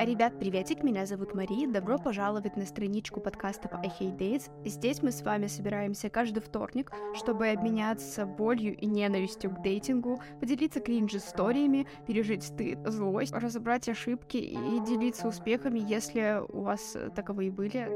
[0.00, 4.48] Ребят, приветик, меня зовут Мария, добро пожаловать на страничку подкаста I Hate Dates.
[4.64, 10.78] Здесь мы с вами собираемся каждый вторник, чтобы обменяться болью и ненавистью к дейтингу, поделиться
[10.78, 17.90] кринж-историями, пережить стыд, злость, разобрать ошибки и делиться успехами, если у вас таковые были.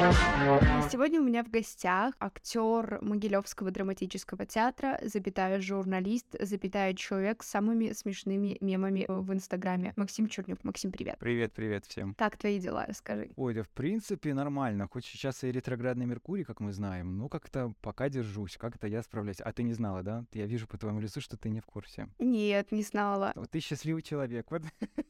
[0.00, 7.92] Сегодня у меня в гостях актер Могилевского драматического театра, запятая журналист, запятая человек с самыми
[7.92, 9.92] смешными мемами в Инстаграме.
[9.96, 10.64] Максим Чернюк.
[10.64, 11.18] Максим, привет.
[11.18, 12.14] Привет, привет всем.
[12.14, 13.30] Как твои дела, расскажи.
[13.36, 14.88] Ой, да в принципе нормально.
[14.90, 19.40] Хоть сейчас и ретроградный Меркурий, как мы знаем, но как-то пока держусь, как-то я справляюсь.
[19.40, 20.24] А ты не знала, да?
[20.32, 22.08] Я вижу по твоему лицу, что ты не в курсе.
[22.18, 23.32] Нет, не знала.
[23.36, 24.50] Вот ты счастливый человек.
[24.50, 24.62] Вот.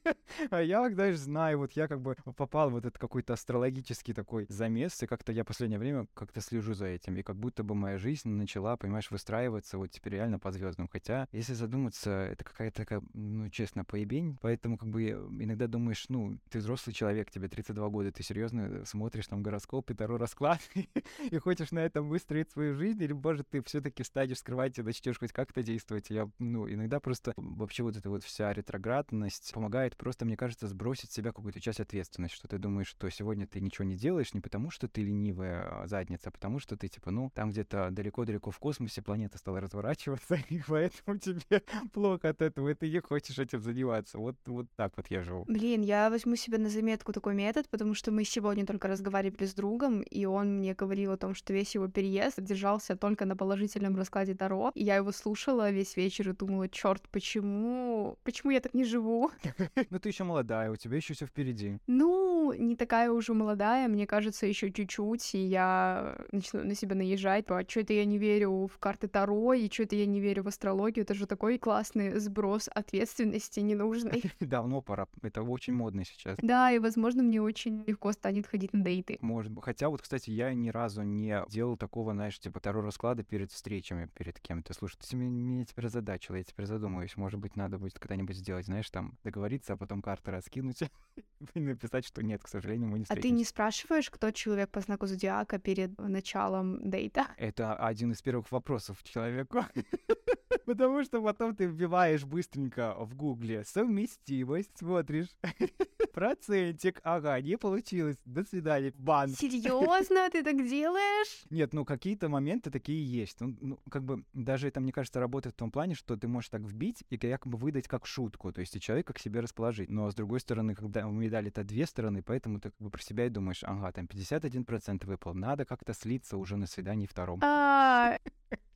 [0.50, 4.46] а я, знаешь, знаю, вот я как бы попал в этот какой-то астрологический такой
[4.80, 7.98] замес, и как-то я последнее время как-то слежу за этим, и как будто бы моя
[7.98, 10.88] жизнь начала, понимаешь, выстраиваться вот теперь реально по звездам.
[10.88, 16.38] Хотя, если задуматься, это какая-то такая, ну, честно, поебень, поэтому как бы иногда думаешь, ну,
[16.50, 20.60] ты взрослый человек, тебе 32 года, ты серьезно смотришь там гороскоп и таро расклад,
[21.30, 24.80] и хочешь на этом выстроить свою жизнь, или, может, ты все таки встанешь с кровати
[24.80, 26.10] и начнешь хоть как-то действовать.
[26.10, 31.10] Я, ну, иногда просто вообще вот эта вот вся ретроградность помогает просто, мне кажется, сбросить
[31.10, 34.40] с себя какую-то часть ответственности, что ты думаешь, что сегодня ты ничего не делаешь, не
[34.40, 38.50] потому что ты ленивая а, задница, а потому что ты, типа, ну, там где-то далеко-далеко
[38.50, 41.62] в космосе планета стала разворачиваться, и поэтому тебе
[41.92, 44.18] плохо от этого, и ты не хочешь этим заниматься.
[44.18, 45.44] Вот, вот так вот я живу.
[45.48, 49.54] Блин, я возьму себе на заметку такой метод, потому что мы сегодня только разговаривали с
[49.54, 53.96] другом, и он мне говорил о том, что весь его переезд держался только на положительном
[53.96, 58.74] раскладе Таро, и я его слушала весь вечер и думала, черт, почему, почему я так
[58.74, 59.30] не живу?
[59.90, 61.78] Ну ты еще молодая, у тебя еще все впереди.
[61.86, 67.44] Ну, не такая уже молодая, мне кажется, еще чуть-чуть, и я начну на себя наезжать,
[67.48, 70.42] а что это я не верю в карты Таро, и что это я не верю
[70.42, 74.22] в астрологию, это же такой классный сброс ответственности ненужный.
[74.40, 76.38] Давно пора, это очень модно сейчас.
[76.42, 79.18] Да, и, возможно, мне очень легко станет ходить на дейты.
[79.20, 79.64] Может быть.
[79.64, 84.08] Хотя вот, кстати, я ни разу не делал такого, знаешь, типа Таро расклада перед встречами,
[84.14, 84.74] перед кем-то.
[84.74, 88.90] Слушай, ты меня теперь озадачила, я теперь задумываюсь, может быть, надо будет когда-нибудь сделать, знаешь,
[88.90, 90.82] там договориться, а потом карты раскинуть
[91.54, 94.80] и написать, что нет, к сожалению, мы не А ты не спрашиваешь, кто человек по
[94.80, 97.26] знаку зодиака перед началом дейта?
[97.36, 99.64] Это один из первых вопросов человеку.
[100.66, 105.28] Потому что потом ты вбиваешь быстренько в гугле совместимость, смотришь,
[106.12, 109.30] процентик, ага, не получилось, до свидания, бан.
[109.30, 111.44] Серьезно, ты так делаешь?
[111.50, 113.40] Нет, ну какие-то моменты такие есть.
[113.40, 116.50] Ну, ну, как бы даже это, мне кажется, работает в том плане, что ты можешь
[116.50, 119.90] так вбить и якобы выдать как шутку, то есть и человека к себе расположить.
[119.90, 123.26] Но с другой стороны, когда у медали-то две стороны, поэтому ты как бы про себя
[123.26, 124.06] и думаешь, ага, там
[124.40, 127.40] 51% выпал, надо как-то слиться уже на свидании втором.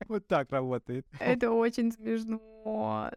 [0.09, 1.07] Вот так работает.
[1.21, 2.41] Это очень смешно.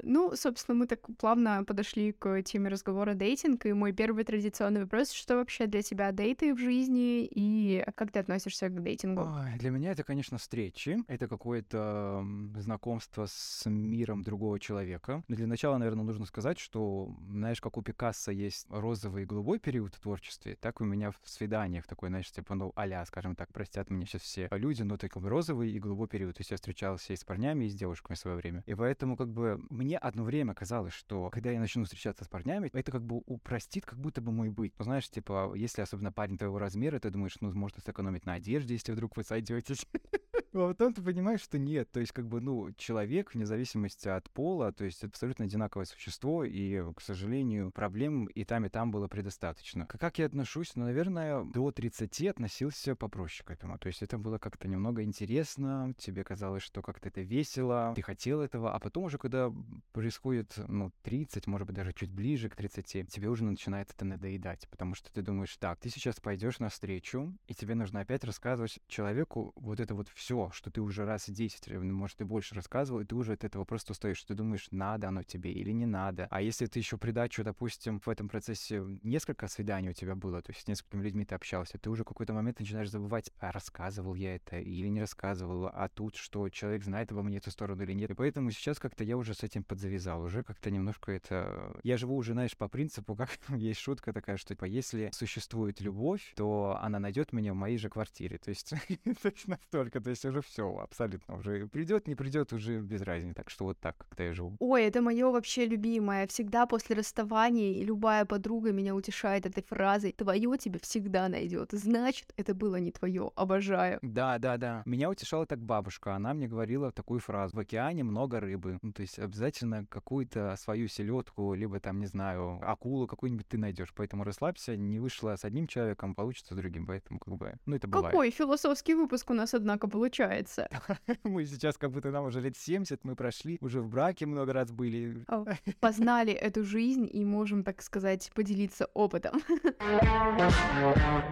[0.03, 5.11] Ну, собственно, мы так плавно подошли к теме разговора дейтинг, и мой первый традиционный вопрос,
[5.11, 9.21] что вообще для тебя дейты в жизни, и как ты относишься к дейтингу?
[9.21, 12.25] Ой, для меня это, конечно, встречи, это какое-то
[12.57, 15.23] знакомство с миром другого человека.
[15.27, 19.59] Но для начала, наверное, нужно сказать, что, знаешь, как у Пикассо есть розовый и голубой
[19.59, 23.53] период в творчестве, так у меня в свиданиях такой, знаешь, типа, ну, а скажем так,
[23.53, 26.35] простят меня сейчас все люди, но такой розовый и голубой период.
[26.35, 28.63] То есть я встречался и с парнями, и с девушками в свое время.
[28.67, 32.69] И поэтому, как бы, мне одно время казалось, что когда я начну встречаться с парнями,
[32.71, 34.73] это как бы упростит как будто бы мой быть.
[34.77, 38.75] Ну, знаешь, типа, если особенно парень твоего размера, ты думаешь, ну, можно сэкономить на одежде,
[38.75, 39.87] если вдруг вы сойдетесь.
[40.53, 41.91] А потом ты понимаешь, что нет.
[41.91, 46.43] То есть, как бы, ну, человек, вне зависимости от пола, то есть абсолютно одинаковое существо,
[46.43, 49.85] и, к сожалению, проблем и там, и там было предостаточно.
[49.85, 50.75] Как я отношусь?
[50.75, 53.77] Ну, наверное, до 30 относился попроще к этому.
[53.77, 58.41] То есть это было как-то немного интересно, тебе казалось, что как-то это весело, ты хотел
[58.41, 59.51] этого, а потом уже, когда
[59.91, 64.67] происходит, ну, 30, может быть, даже чуть ближе к 30, тебе уже начинает это надоедать,
[64.69, 68.79] потому что ты думаешь, так, ты сейчас пойдешь на встречу, и тебе нужно опять рассказывать
[68.87, 73.05] человеку вот это вот все, что ты уже раз 10, может, и больше рассказывал, и
[73.05, 76.27] ты уже от этого просто устаешь, ты думаешь, надо оно тебе или не надо.
[76.29, 80.51] А если ты еще придачу, допустим, в этом процессе несколько свиданий у тебя было, то
[80.51, 84.35] есть с несколькими людьми ты общался, ты уже какой-то момент начинаешь забывать, а рассказывал я
[84.35, 88.11] это или не рассказывал, а тут что, человек знает обо мне эту сторону или нет.
[88.11, 91.79] И поэтому сейчас как-то я уже с этим подзавязал, уже как-то немножко это...
[91.83, 96.33] Я живу уже, знаешь, по принципу, как есть шутка такая, что типа, если существует любовь,
[96.35, 98.37] то она найдет меня в моей же квартире.
[98.37, 98.69] То есть,
[99.21, 100.01] то есть настолько.
[100.01, 103.35] То есть уже уже все, абсолютно уже придет, не придет, уже без разницы.
[103.35, 104.55] Так что вот так как-то я живу.
[104.59, 106.27] Ой, это мое вообще любимое.
[106.27, 111.71] Всегда после расставаний любая подруга меня утешает этой фразой «Твое тебе всегда найдет».
[111.71, 113.31] Значит, это было не твое.
[113.35, 113.99] Обожаю.
[114.01, 114.83] Да, да, да.
[114.85, 116.15] Меня утешала так бабушка.
[116.15, 117.55] Она мне говорила такую фразу.
[117.55, 118.79] В океане много рыбы.
[118.81, 123.93] Ну, то есть обязательно какую-то свою селедку, либо там, не знаю, акулу какую-нибудь ты найдешь.
[123.95, 126.85] Поэтому расслабься, не вышла с одним человеком, получится с другим.
[126.85, 128.11] Поэтому как бы, ну это бывает.
[128.11, 129.87] Какой философский выпуск у нас, однако,
[130.17, 130.67] получается.
[131.23, 134.71] Мы сейчас как будто нам уже лет 70 мы прошли, уже в браке много раз
[134.71, 135.25] были.
[135.79, 139.41] Познали эту жизнь и можем, так сказать, поделиться опытом.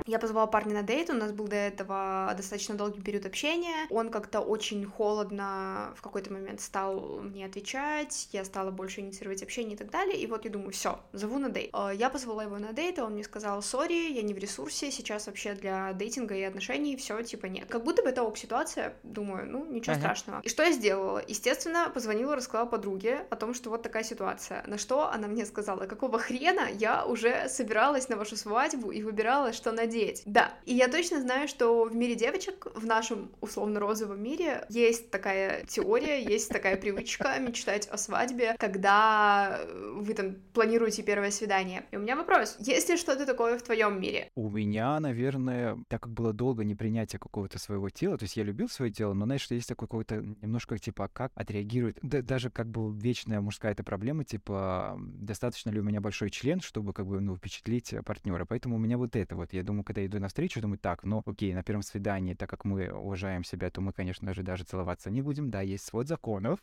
[0.06, 3.88] Я позвала парня на дейт, у нас был до этого достаточно долгий период общения.
[3.90, 9.76] Он как-то очень холодно в какой-то момент стал мне отвечать, я стала больше инициировать общение
[9.76, 10.18] и так далее.
[10.18, 11.70] И вот я думаю, все, зову на дейт.
[11.74, 14.92] А, я позвала его на дейт, а он мне сказал, сори, я не в ресурсе,
[14.92, 17.68] сейчас вообще для дейтинга и отношений все типа нет.
[17.70, 20.01] Как будто бы это ок ситуация, думаю, ну ничего ага.
[20.01, 20.42] страшного.
[20.42, 21.22] И что я сделала?
[21.27, 24.63] Естественно, позвонила, рассказала подруге о том, что вот такая ситуация.
[24.68, 29.54] На что она мне сказала, какого хрена я уже собиралась на вашу свадьбу и выбирала,
[29.54, 30.24] что надеть.
[30.25, 35.66] Да, и я точно знаю, что в мире девочек, в нашем условно-розовом мире, есть такая
[35.66, 39.60] теория, есть такая привычка мечтать о свадьбе, когда
[39.94, 41.86] вы там планируете первое свидание.
[41.92, 44.30] И у меня вопрос, есть ли что-то такое в твоем мире?
[44.36, 48.64] У меня, наверное, так как было долго непринятие какого-то своего тела, то есть я любил
[48.69, 52.67] свое тело, но знаешь, что есть такой какой-то немножко типа, как отреагирует, да, даже как
[52.67, 57.19] бы вечная мужская эта проблема, типа, достаточно ли у меня большой член, чтобы как бы,
[57.21, 58.45] ну, впечатлить партнера.
[58.45, 61.03] Поэтому у меня вот это вот, я думаю, когда я иду на встречу, думаю, так,
[61.03, 64.63] ну, окей, на первом свидании, так как мы уважаем себя, то мы, конечно же, даже
[64.63, 66.59] целоваться не будем, да, есть свод законов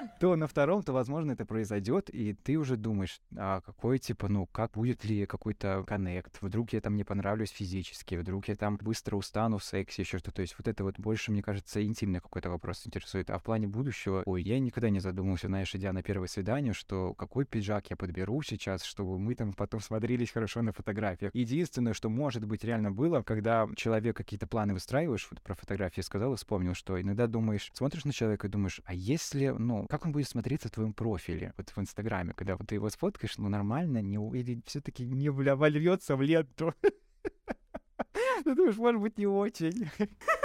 [0.20, 4.46] то на втором, то, возможно, это произойдет, и ты уже думаешь, а какой, типа, ну,
[4.46, 9.16] как будет ли какой-то коннект, вдруг я там не понравлюсь физически, вдруг я там быстро
[9.16, 10.36] устану в сексе, еще что-то.
[10.36, 13.30] То есть вот это вот больше, мне кажется, интимный какой-то вопрос интересует.
[13.30, 17.14] А в плане будущего, ой, я никогда не задумывался, знаешь, идя на первое свидание, что
[17.14, 21.34] какой пиджак я подберу сейчас, чтобы мы там потом смотрелись хорошо на фотографиях.
[21.34, 26.34] Единственное, что, может быть, реально было, когда человек какие-то планы выстраиваешь, вот про фотографии сказал
[26.34, 30.12] и вспомнил, что иногда думаешь, смотришь на человека и думаешь, а если, ну, как он
[30.12, 34.02] будет смотреться в твоем профиле, вот в Инстаграме, когда вот ты его сфоткаешь, ну нормально,
[34.02, 36.74] не, все-таки не вольется в ленту.
[38.44, 39.90] Ты думаешь, может быть, не очень.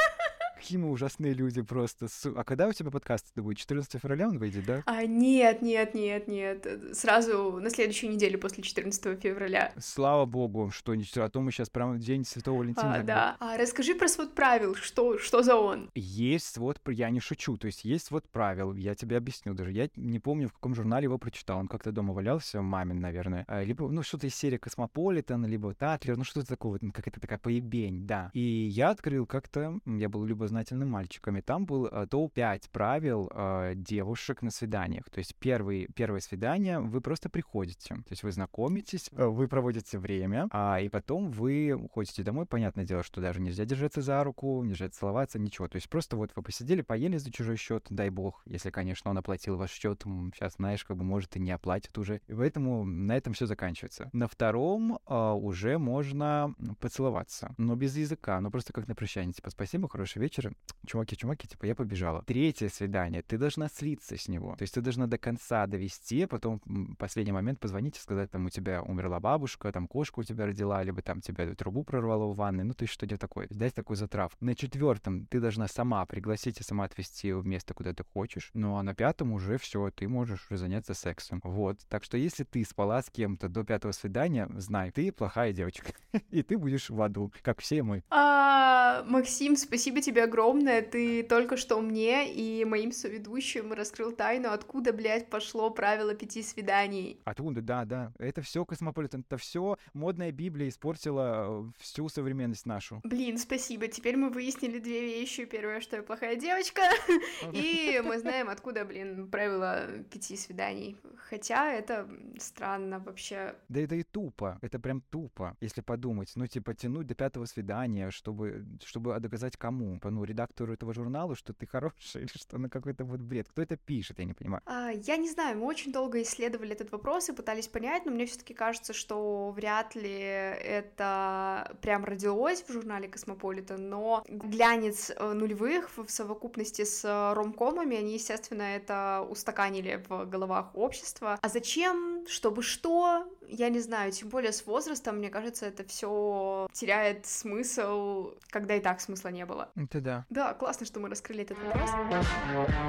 [0.63, 2.07] Какие мы ужасные люди просто.
[2.37, 3.57] А когда у тебя подкаст это будет?
[3.57, 4.81] 14 февраля он выйдет, да?
[4.85, 6.65] А, нет, нет, нет, нет.
[6.93, 9.73] Сразу на следующей неделе после 14 февраля.
[9.77, 12.95] Слава богу, что не а то мы сейчас прям день Святого Валентина.
[12.95, 13.35] А, да.
[13.41, 15.91] А расскажи про свод правил, что, что за он?
[15.95, 19.73] Есть свод, я не шучу, то есть есть свод правил, я тебе объясню даже.
[19.73, 21.59] Я не помню, в каком журнале его прочитал.
[21.59, 23.43] Он как-то дома валялся, мамин, наверное.
[23.49, 27.37] А, либо, ну, что-то из серии Космополитен, либо Tatler, ну, что-то такое, вот, какая-то такая
[27.37, 28.31] поебень, да.
[28.31, 33.31] И я открыл как-то, я был любознательным любознательным мальчиком, и там был э, топ-5 правил
[33.33, 35.09] э, девушек на свиданиях.
[35.09, 39.97] То есть первый, первое свидание вы просто приходите, то есть вы знакомитесь, э, вы проводите
[39.97, 42.45] время, а, и потом вы уходите домой.
[42.45, 45.67] Понятное дело, что даже нельзя держаться за руку, нельзя целоваться, ничего.
[45.67, 49.17] То есть просто вот вы посидели, поели за чужой счет, дай бог, если, конечно, он
[49.17, 50.03] оплатил ваш счет,
[50.33, 52.21] сейчас, знаешь, как бы может и не оплатит уже.
[52.27, 54.09] И поэтому на этом все заканчивается.
[54.13, 59.49] На втором а, уже можно поцеловаться, но без языка, ну просто как на прощание, типа
[59.49, 60.53] спасибо, хороший вечер, вечера,
[60.85, 62.23] чуваки, чуваки, типа, я побежала.
[62.23, 64.55] Третье свидание, ты должна слиться с него.
[64.55, 68.45] То есть ты должна до конца довести, потом в последний момент позвонить и сказать, там,
[68.45, 72.35] у тебя умерла бабушка, там, кошка у тебя родила, либо там тебя трубу прорвало в
[72.35, 73.47] ванной, ну, есть что-то такое.
[73.49, 74.35] Дать такой затрав.
[74.41, 78.51] На четвертом ты должна сама пригласить и сама отвезти в место, куда ты хочешь.
[78.53, 81.39] Ну, а на пятом уже все, ты можешь уже заняться сексом.
[81.43, 81.79] Вот.
[81.87, 85.93] Так что если ты спала с кем-то до пятого свидания, знай, ты плохая девочка.
[86.29, 88.03] и ты будешь в аду, как все мы.
[88.09, 90.32] А, Максим, спасибо тебе огромное.
[90.33, 97.19] Ты только что мне и моим соведущим раскрыл тайну, откуда, блядь, пошло правило пяти свиданий.
[97.25, 98.11] Откуда, да, да.
[98.17, 102.99] Это все космополитен, это все модная Библия испортила э, всю современность нашу.
[103.03, 103.87] Блин, спасибо.
[103.87, 105.45] Теперь мы выяснили две вещи.
[105.45, 106.81] Первое, что я плохая девочка,
[107.53, 110.97] и мы знаем, откуда, блин, правило пяти свиданий.
[111.29, 112.09] Хотя это
[112.39, 113.55] странно вообще.
[113.69, 114.57] Да это и тупо.
[114.61, 116.31] Это прям тупо, если подумать.
[116.35, 119.99] Ну, типа, тянуть до пятого свидания, чтобы, чтобы доказать кому?
[120.03, 123.49] Ну, редактору этого журнала, что ты хороший, или что на какой-то вот бред.
[123.49, 124.61] Кто это пишет, я не понимаю.
[124.65, 128.25] А, я не знаю, мы очень долго исследовали этот вопрос и пытались понять, но мне
[128.25, 135.89] все-таки кажется, что вряд ли это прям родилось в журнале Космополита, но глянец э, нулевых
[135.97, 141.39] в совокупности с ромкомами, они, естественно, это устаканили в головах общества.
[141.41, 146.67] А зачем чтобы что, я не знаю, тем более с возрастом, мне кажется, это все
[146.73, 149.69] теряет смысл, когда и так смысла не было.
[149.75, 150.25] Это да.
[150.29, 151.89] Да, классно, что мы раскрыли этот вопрос.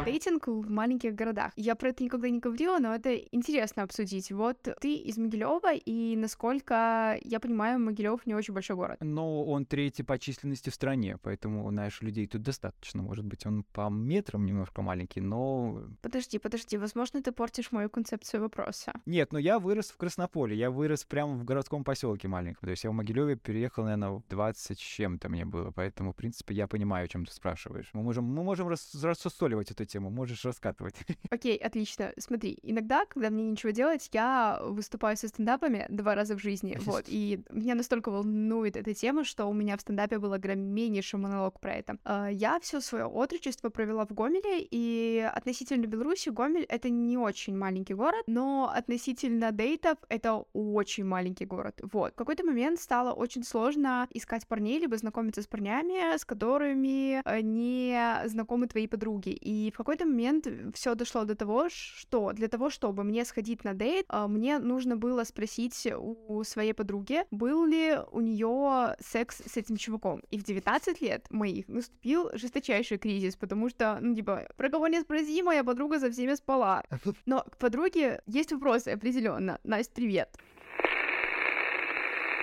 [0.05, 1.53] Дейтинг в маленьких городах.
[1.57, 4.31] Я про это никогда не говорила, но это интересно обсудить.
[4.33, 8.99] Вот ты из Могилева, и насколько я понимаю, Могилев не очень большой город.
[9.01, 13.03] Но он третий по численности в стране, поэтому, знаешь, людей тут достаточно.
[13.03, 15.83] Может быть, он по метрам немножко маленький, но...
[16.03, 18.93] Подожди, подожди, возможно, ты портишь мою концепцию вопроса.
[19.07, 22.67] Нет, но я вырос в Краснополе, я вырос прямо в городском поселке маленьком.
[22.67, 26.17] То есть я в Могилеве переехал, наверное, в 20 с чем-то мне было, поэтому, в
[26.17, 27.91] принципе, я понимаю, о чем ты спрашиваешь.
[27.93, 30.95] Мы можем, мы можем рас, рассусоливать эту тему, можешь раскатывать.
[31.31, 32.13] Окей, отлично.
[32.19, 37.05] Смотри, иногда, когда мне нечего делать, я выступаю со стендапами два раза в жизни, вот,
[37.07, 41.75] и меня настолько волнует эта тема, что у меня в стендапе был огромнейший монолог про
[41.75, 41.97] это.
[42.05, 47.57] А, я все свое отрочество провела в Гомеле, и относительно Беларуси Гомель— это не очень
[47.57, 51.81] маленький город, но относительно дейтов— это очень маленький город.
[51.93, 52.13] Вот.
[52.13, 56.94] В какой-то момент стало очень сложно искать парней, либо знакомиться с парнями, с которыми
[57.25, 59.31] э, не знакомы твои подруги.
[59.31, 63.75] И в какой-то момент все дошло до того, что для того, чтобы мне сходить на
[63.75, 69.57] дейт, э, мне нужно было спросить у своей подруги, был ли у нее секс с
[69.57, 70.23] этим чуваком.
[70.31, 75.01] И в 19 лет моих наступил жесточайший кризис, потому что, ну, типа, про кого не
[75.01, 76.85] спроси, моя подруга со всеми спала.
[77.27, 79.59] Но к подруге есть вопросы определенно.
[79.65, 80.39] Настя, привет.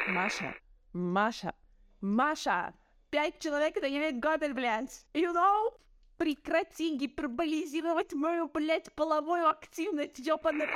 [0.07, 0.55] Маша,
[0.93, 1.53] Маша,
[2.01, 2.73] Маша,
[3.11, 5.05] пять человек это не Габель, блядь.
[5.13, 5.73] You know?
[6.17, 10.67] Прекрати гиперболизировать мою, блядь, половую активность, ёбаный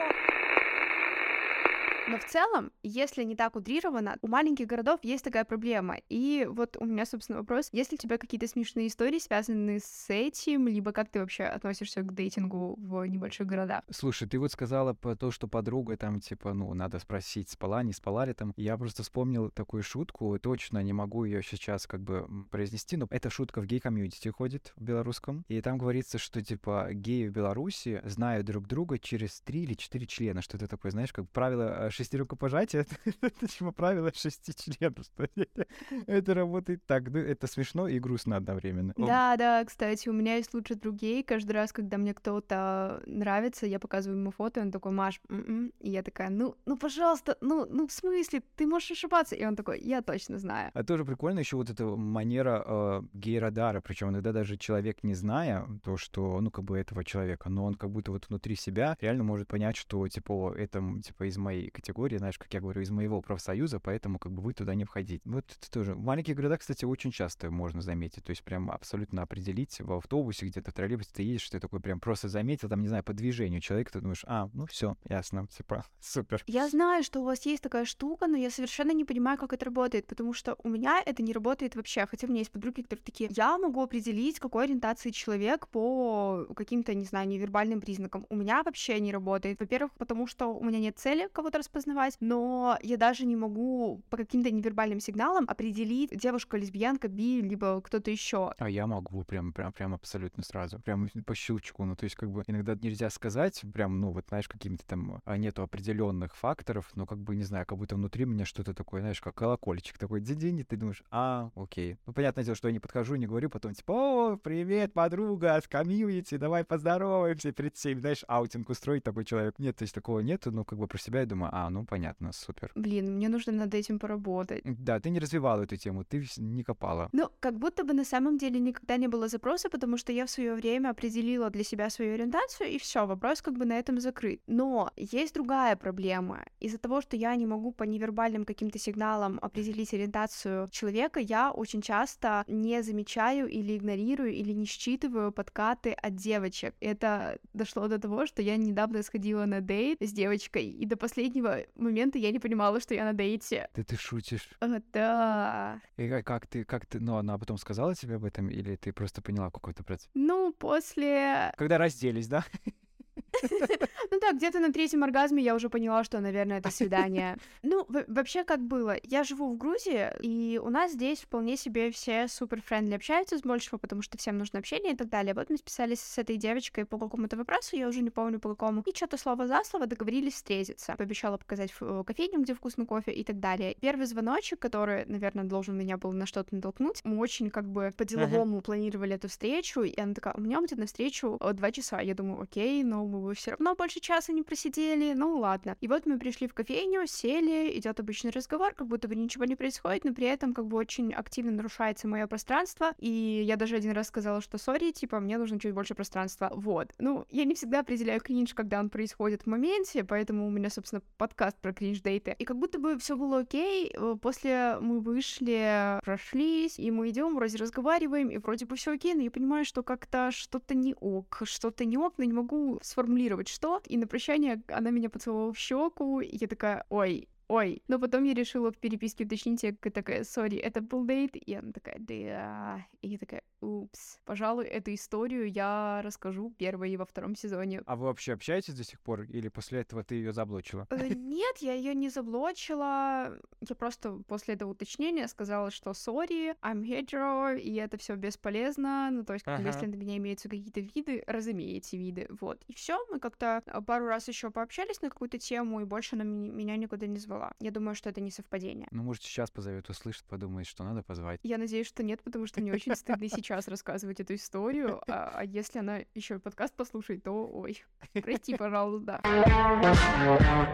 [2.07, 5.97] но в целом, если не так утрировано, у маленьких городов есть такая проблема.
[6.09, 10.05] И вот у меня, собственно, вопрос, есть ли у тебя какие-то смешные истории, связанные с
[10.09, 13.83] этим, либо как ты вообще относишься к дейтингу в небольших городах?
[13.89, 17.93] Слушай, ты вот сказала про то, что подруга там, типа, ну, надо спросить, спала, не
[17.93, 18.53] спала ли там.
[18.55, 23.29] Я просто вспомнил такую шутку, точно не могу ее сейчас как бы произнести, но эта
[23.29, 28.45] шутка в гей-комьюнити ходит в белорусском, и там говорится, что, типа, геи в Беларуси знают
[28.45, 32.17] друг друга через три или четыре члена, что это такое, знаешь, как правило э, шести
[32.17, 35.05] рукопожатий, это, правило шести членов.
[36.07, 37.09] это работает так.
[37.09, 38.93] Ну, это смешно и грустно одновременно.
[38.97, 41.23] Да, да, кстати, у меня есть лучший друг гей.
[41.23, 45.71] Каждый раз, когда мне кто-то нравится, я показываю ему фото, и он такой, Маш, м-м".
[45.79, 49.35] и я такая, ну, ну, пожалуйста, ну, ну, в смысле, ты можешь ошибаться?
[49.35, 50.71] И он такой, я точно знаю.
[50.73, 55.67] А тоже прикольно еще вот эта манера э, гей-радара, причем иногда даже человек, не зная
[55.83, 59.23] то, что, ну, как бы этого человека, но он как будто вот внутри себя реально
[59.23, 63.21] может понять, что, типа, это, типа, из моей категории, знаешь, как я говорю, из моего
[63.21, 65.21] профсоюза, поэтому как бы вы туда не входите.
[65.23, 65.93] Вот это тоже.
[65.93, 70.47] В маленьких городах, кстати, очень часто можно заметить, то есть прям абсолютно определить в автобусе,
[70.47, 73.61] где-то в троллейбусе ты едешь, ты такой прям просто заметил, там, не знаю, по движению
[73.61, 76.43] человека, ты думаешь, а, ну все, ясно, типа, супер.
[76.47, 79.65] Я знаю, что у вас есть такая штука, но я совершенно не понимаю, как это
[79.65, 83.03] работает, потому что у меня это не работает вообще, хотя у меня есть подруги, которые
[83.03, 88.25] такие, я могу определить, какой ориентации человек по каким-то, не знаю, невербальным признакам.
[88.29, 89.59] У меня вообще не работает.
[89.59, 94.17] Во-первых, потому что у меня нет цели кого-то распознавать, но я даже не могу по
[94.17, 98.53] каким-то невербальным сигналам определить, девушка, лесбиянка, би, либо кто-то еще.
[98.57, 101.83] А я могу прям, прям, прям абсолютно сразу, прям по щелчку.
[101.85, 105.37] Ну, то есть, как бы иногда нельзя сказать, прям, ну, вот, знаешь, какими-то там а,
[105.37, 109.21] нету определенных факторов, но как бы, не знаю, как будто внутри меня что-то такое, знаешь,
[109.21, 111.97] как колокольчик такой, дзень и ты думаешь, а, окей.
[112.05, 115.67] Ну, понятное дело, что я не подхожу, не говорю, потом типа, о, привет, подруга, с
[115.67, 119.59] community, давай поздороваемся, перед всеми, знаешь, outing устроить такой человек.
[119.59, 122.05] Нет, то есть такого нету, но как бы про себя я думаю, а, ну, понятно
[122.05, 122.71] понятно, супер.
[122.75, 124.61] Блин, мне нужно над этим поработать.
[124.65, 127.09] Да, ты не развивала эту тему, ты не копала.
[127.13, 130.29] Ну, как будто бы на самом деле никогда не было запроса, потому что я в
[130.29, 134.41] свое время определила для себя свою ориентацию, и все, вопрос как бы на этом закрыт.
[134.47, 136.45] Но есть другая проблема.
[136.61, 141.81] Из-за того, что я не могу по невербальным каким-то сигналам определить ориентацию человека, я очень
[141.81, 146.73] часто не замечаю или игнорирую, или не считываю подкаты от девочек.
[146.81, 151.54] Это дошло до того, что я недавно сходила на дейт с девочкой, и до последнего
[151.75, 153.69] момента момента я не понимала, что я на дейте.
[153.75, 154.49] Да ты шутишь.
[154.59, 155.81] А, да.
[155.97, 159.21] И как ты, как ты, ну, она потом сказала тебе об этом, или ты просто
[159.21, 160.09] поняла какой-то процесс?
[160.13, 161.53] Ну, после...
[161.57, 162.43] Когда разделись, да?
[164.11, 167.37] Ну да, где-то на третьем оргазме я уже поняла, что, наверное, это свидание.
[167.63, 168.95] Ну, вообще как было?
[169.03, 173.41] Я живу в Грузии, и у нас здесь вполне себе все супер friendly общаются с
[173.41, 175.33] большего, потому что всем нужно общение и так далее.
[175.33, 178.81] Вот мы списались с этой девочкой по какому-то вопросу, я уже не помню по какому,
[178.81, 180.95] и что-то слово за слово договорились встретиться.
[180.97, 183.75] Пообещала показать э, кофейню, где вкусный кофе и так далее.
[183.81, 188.61] Первый звоночек, который, наверное, должен меня был на что-то натолкнуть, мы очень как бы по-деловому
[188.61, 192.01] планировали эту встречу, и она такая, у меня будет на встречу два часа.
[192.01, 195.75] Я думаю, окей, но мы вы все равно больше часа не просидели, ну ладно.
[195.81, 199.55] И вот мы пришли в кофейню, сели, идет обычный разговор, как будто бы ничего не
[199.55, 203.91] происходит, но при этом как бы очень активно нарушается мое пространство, и я даже один
[203.91, 206.93] раз сказала, что сори, типа, мне нужно чуть больше пространства, вот.
[206.99, 211.01] Ну, я не всегда определяю кринж, когда он происходит в моменте, поэтому у меня, собственно,
[211.17, 212.35] подкаст про кринж-дейты.
[212.37, 217.35] И как будто бы все было окей, э, после мы вышли, прошлись, и мы идем,
[217.35, 221.41] вроде разговариваем, и вроде бы все окей, но я понимаю, что как-то что-то не ок,
[221.43, 223.04] что-то не ок, но не могу сформулировать,
[223.47, 223.81] что.
[223.87, 227.83] И на прощание она меня поцеловала в щеку, и я такая, ой, ой.
[227.87, 231.35] Но потом я решила в переписке уточнить, я такая, сори, это был дейт?
[231.35, 232.85] И она такая, да.
[233.01, 234.19] И я такая, упс.
[234.25, 237.81] Пожалуй, эту историю я расскажу первой и во втором сезоне.
[237.85, 239.23] А вы вообще общаетесь до сих пор?
[239.23, 240.87] Или после этого ты ее заблочила?
[240.89, 243.37] Э, нет, я ее не заблочила.
[243.61, 249.09] Я просто после этого уточнения сказала, что сори, I'm hetero, и это все бесполезно.
[249.11, 249.63] Ну, то есть, ага.
[249.63, 252.27] если на меня имеются какие-то виды, разумеете виды.
[252.41, 252.63] Вот.
[252.67, 256.23] И все, мы как-то а, пару раз еще пообщались на какую-то тему, и больше она
[256.23, 257.51] меня никуда не звала была.
[257.59, 258.87] Я думаю, что это не совпадение.
[258.91, 261.39] Ну, может, сейчас позовет, услышит, подумает, что надо позвать.
[261.43, 265.01] Я надеюсь, что нет, потому что мне очень стыдно сейчас рассказывать эту историю.
[265.07, 269.21] А, а если она еще подкаст послушает, то ой, прости, пожалуйста.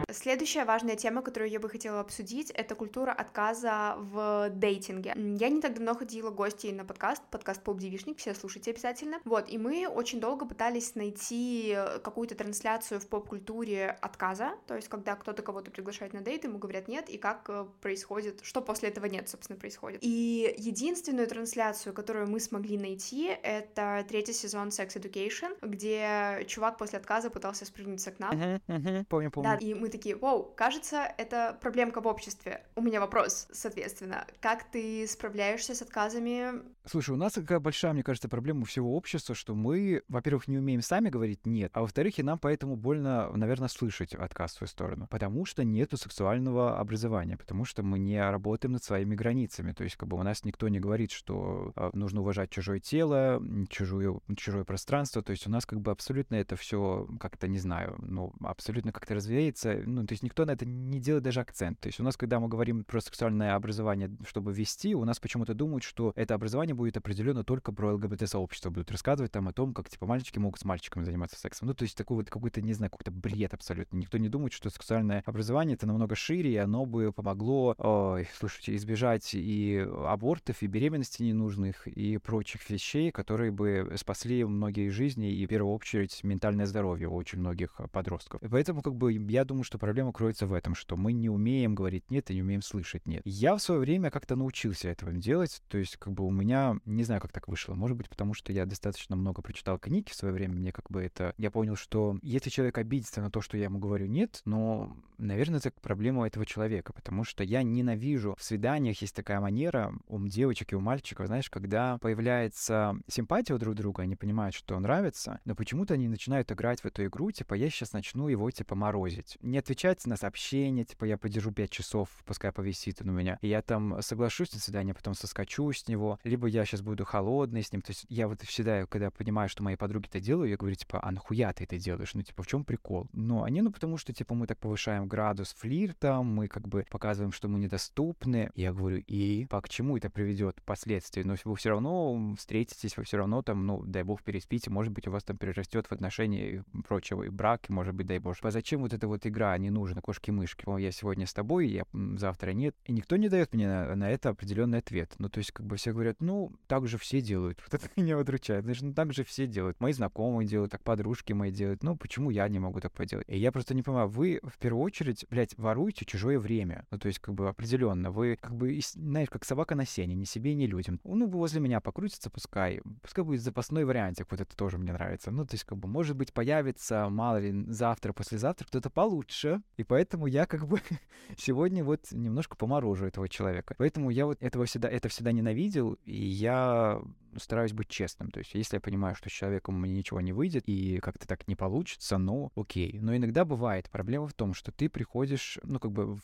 [0.09, 5.13] Следующая важная тема, которую я бы хотела обсудить, это культура отказа в дейтинге.
[5.15, 9.19] Я не так давно ходила гостей на подкаст, подкаст Поп Девишник, все слушайте обязательно.
[9.25, 15.15] Вот, и мы очень долго пытались найти какую-то трансляцию в поп-культуре отказа, то есть когда
[15.15, 19.05] кто-то кого-то приглашает на дейт, ему говорят нет, и как э, происходит, что после этого
[19.05, 19.99] нет, собственно, происходит.
[20.01, 26.99] И единственную трансляцию, которую мы смогли найти, это третий сезон Sex Education, где чувак после
[26.99, 28.31] отказа пытался спрыгнуть с окна.
[28.31, 29.05] Uh-huh, uh-huh.
[29.09, 29.49] Помню, помню.
[29.49, 32.63] Да, и мы такие, вау, кажется, это проблемка в обществе.
[32.75, 36.61] У меня вопрос, соответственно, как ты справляешься с отказами?
[36.85, 40.81] Слушай, у нас такая большая, мне кажется, проблема всего общества, что мы, во-первых, не умеем
[40.81, 45.07] сами говорить «нет», а во-вторых, и нам поэтому больно, наверное, слышать отказ в свою сторону,
[45.09, 49.71] потому что нету сексуального сексуального образования, потому что мы не работаем над своими границами.
[49.71, 53.41] То есть как бы у нас никто не говорит, что а, нужно уважать чужое тело,
[53.69, 55.21] чужое, чужое пространство.
[55.21, 59.15] То есть у нас как бы абсолютно это все как-то, не знаю, ну, абсолютно как-то
[59.15, 59.81] развеется.
[59.85, 61.79] Ну, то есть никто на это не делает даже акцент.
[61.79, 65.53] То есть у нас, когда мы говорим про сексуальное образование, чтобы вести, у нас почему-то
[65.53, 68.69] думают, что это образование будет определено только про ЛГБТ-сообщество.
[68.69, 71.67] Будут рассказывать там о том, как, типа, мальчики могут с мальчиками заниматься сексом.
[71.67, 73.97] Ну, то есть такой вот какой-то, не знаю, какой-то бред абсолютно.
[73.97, 78.75] Никто не думает, что сексуальное образование— это намного шире, и оно бы помогло, ой, слушайте,
[78.75, 85.45] избежать и абортов, и беременности ненужных, и прочих вещей, которые бы спасли многие жизни и,
[85.45, 88.41] в первую очередь, ментальное здоровье у очень многих подростков.
[88.49, 92.11] Поэтому, как бы, я думаю, что проблема кроется в этом, что мы не умеем говорить
[92.11, 93.21] «нет» и не умеем слышать «нет».
[93.25, 97.03] Я в свое время как-то научился этого делать, то есть, как бы, у меня, не
[97.03, 100.33] знаю, как так вышло, может быть, потому что я достаточно много прочитал книги в свое
[100.33, 101.33] время, мне как бы это...
[101.37, 105.59] Я понял, что если человек обидится на то, что я ему говорю «нет», но, наверное,
[105.59, 110.73] это проблема этого человека, потому что я ненавижу в свиданиях есть такая манера у девочек
[110.73, 115.55] и у мальчиков, знаешь, когда появляется симпатия у друг друга, они понимают, что нравится, но
[115.55, 119.37] почему-то они начинают играть в эту игру, типа, я сейчас начну его, типа, морозить.
[119.41, 123.47] Не отвечать на сообщения, типа, я подержу 5 часов, пускай повисит он у меня, и
[123.47, 127.71] я там соглашусь на свидание, потом соскочу с него, либо я сейчас буду холодный с
[127.71, 130.75] ним, то есть я вот всегда, когда понимаю, что мои подруги это делают, я говорю,
[130.75, 132.13] типа, а нахуя ты это делаешь?
[132.13, 133.07] Ну, типа, в чем прикол?
[133.13, 137.31] Но они, ну, потому что, типа, мы так повышаем градус флирта, мы как бы показываем,
[137.31, 138.51] что мы недоступны.
[138.55, 141.23] Я говорю, и по к чему это приведет впоследствии?
[141.23, 145.07] Но вы все равно встретитесь, вы все равно там, ну, дай бог, переспите, может быть,
[145.07, 148.35] у вас там перерастет в отношении и прочего, и брак, и, может быть, дай бог.
[148.41, 150.65] А зачем вот эта вот игра не нужна, кошки-мышки?
[150.79, 151.83] Я сегодня с тобой, я
[152.17, 152.75] завтра нет.
[152.85, 155.13] И никто не дает мне на, на это определенный ответ.
[155.17, 157.59] Ну, то есть, как бы все говорят, ну, так же все делают.
[157.71, 158.65] Вот это меня удручает.
[158.65, 159.79] Значит, ну, так же все делают.
[159.79, 161.83] Мои знакомые делают, так подружки мои делают.
[161.83, 163.25] Ну, почему я не могу так поделать?
[163.29, 166.85] И я просто не понимаю, вы в первую очередь, блядь, воруете чужое время.
[166.91, 170.25] Ну, то есть, как бы определенно, вы как бы, знаешь, как собака на сене, ни
[170.25, 170.99] себе, ни людям.
[171.03, 172.81] Ну, возле меня покрутится, пускай.
[173.01, 175.31] Пускай будет запасной вариантик, вот это тоже мне нравится.
[175.31, 179.61] Ну, то есть, как бы, может быть, появится, мало ли, завтра, послезавтра кто-то получше.
[179.77, 180.81] И поэтому я как бы
[181.37, 183.75] сегодня вот немножко поморожу этого человека.
[183.77, 187.01] Поэтому я вот этого всегда, это всегда ненавидел, и я
[187.37, 188.29] стараюсь быть честным.
[188.31, 191.47] То есть, если я понимаю, что с человеком мне ничего не выйдет и как-то так
[191.47, 192.99] не получится, ну, окей.
[192.99, 196.21] Но иногда бывает проблема в том, что ты приходишь, ну, как бы в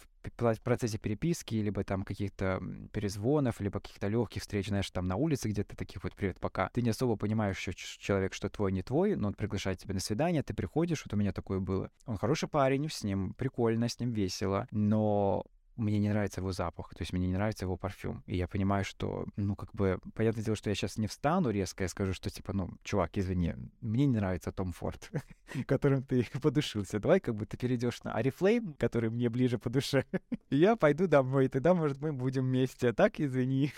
[0.61, 5.77] процессе переписки, либо там каких-то перезвонов, либо каких-то легких встреч, знаешь, там на улице где-то
[5.77, 6.69] таких вот привет пока.
[6.73, 10.01] Ты не особо понимаешь, что человек, что твой, не твой, но он приглашает тебя на
[10.01, 11.91] свидание, ты приходишь, вот у меня такое было.
[12.05, 15.45] Он хороший парень, с ним прикольно, с ним весело, но
[15.77, 18.23] мне не нравится его запах, то есть мне не нравится его парфюм.
[18.25, 21.83] И я понимаю, что, ну, как бы, понятное дело, что я сейчас не встану резко
[21.83, 25.11] и скажу, что, типа, ну, чувак, извини, мне не нравится Том Форд,
[25.67, 26.99] которым ты подушился.
[26.99, 30.05] Давай, как бы, ты перейдешь на Арифлейм, который мне ближе по душе.
[30.49, 32.89] и я пойду домой, и тогда, может, мы будем вместе.
[32.89, 33.71] А так, извини.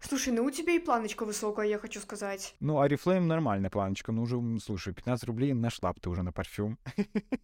[0.00, 2.54] Слушай, ну у тебя и планочка высокая, я хочу сказать.
[2.60, 4.12] Ну, Арифлейм нормальная планочка.
[4.12, 6.78] Ну, уже, слушай, 15 рублей нашла бы ты уже на парфюм.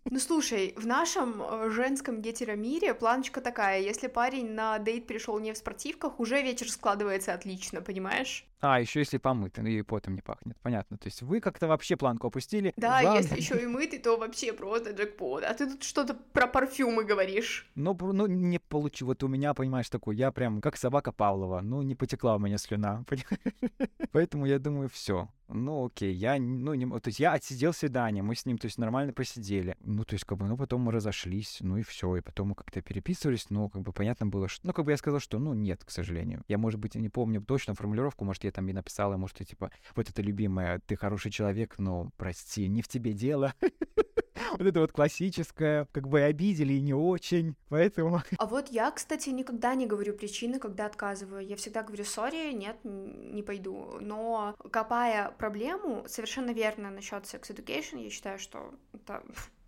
[0.04, 3.81] Ну, слушай, в нашем э, женском гетеромире планочка такая.
[3.82, 8.46] Если парень на дейт пришел не в спортивках, уже вечер складывается отлично, понимаешь?
[8.62, 10.56] А, еще если помытый, ну и потом не пахнет.
[10.62, 10.96] Понятно.
[10.96, 12.72] То есть вы как-то вообще планку опустили.
[12.76, 13.18] Да, Ладно.
[13.18, 15.42] если еще и мытый, то вообще просто джекпот.
[15.42, 17.68] А ты тут что-то про парфюмы говоришь.
[17.74, 19.02] Ну, ну не получилось.
[19.02, 21.60] Вот у меня, понимаешь, такой, я прям как собака Павлова.
[21.60, 23.04] Ну, не потекла у меня слюна.
[24.12, 28.34] Поэтому я думаю, все ну окей, я, ну, не, то есть я отсидел свидание, мы
[28.34, 31.58] с ним, то есть нормально посидели, ну, то есть как бы, ну, потом мы разошлись,
[31.60, 34.72] ну и все, и потом мы как-то переписывались, но как бы понятно было, что, ну,
[34.72, 36.42] как бы я сказал, что, ну, нет, к сожалению.
[36.48, 39.70] Я, может быть, не помню точно формулировку, может, я там и написала, может, и типа,
[39.96, 43.54] вот это любимое, ты хороший человек, но, прости, не в тебе дело.
[44.52, 48.22] Вот это вот классическое, как бы обидели и не очень, поэтому...
[48.38, 51.46] А вот я, кстати, никогда не говорю причины, когда отказываю.
[51.46, 53.98] Я всегда говорю, sorry, нет, не пойду.
[54.00, 59.22] Но копая проблему, совершенно верно насчет sex education, я считаю, что это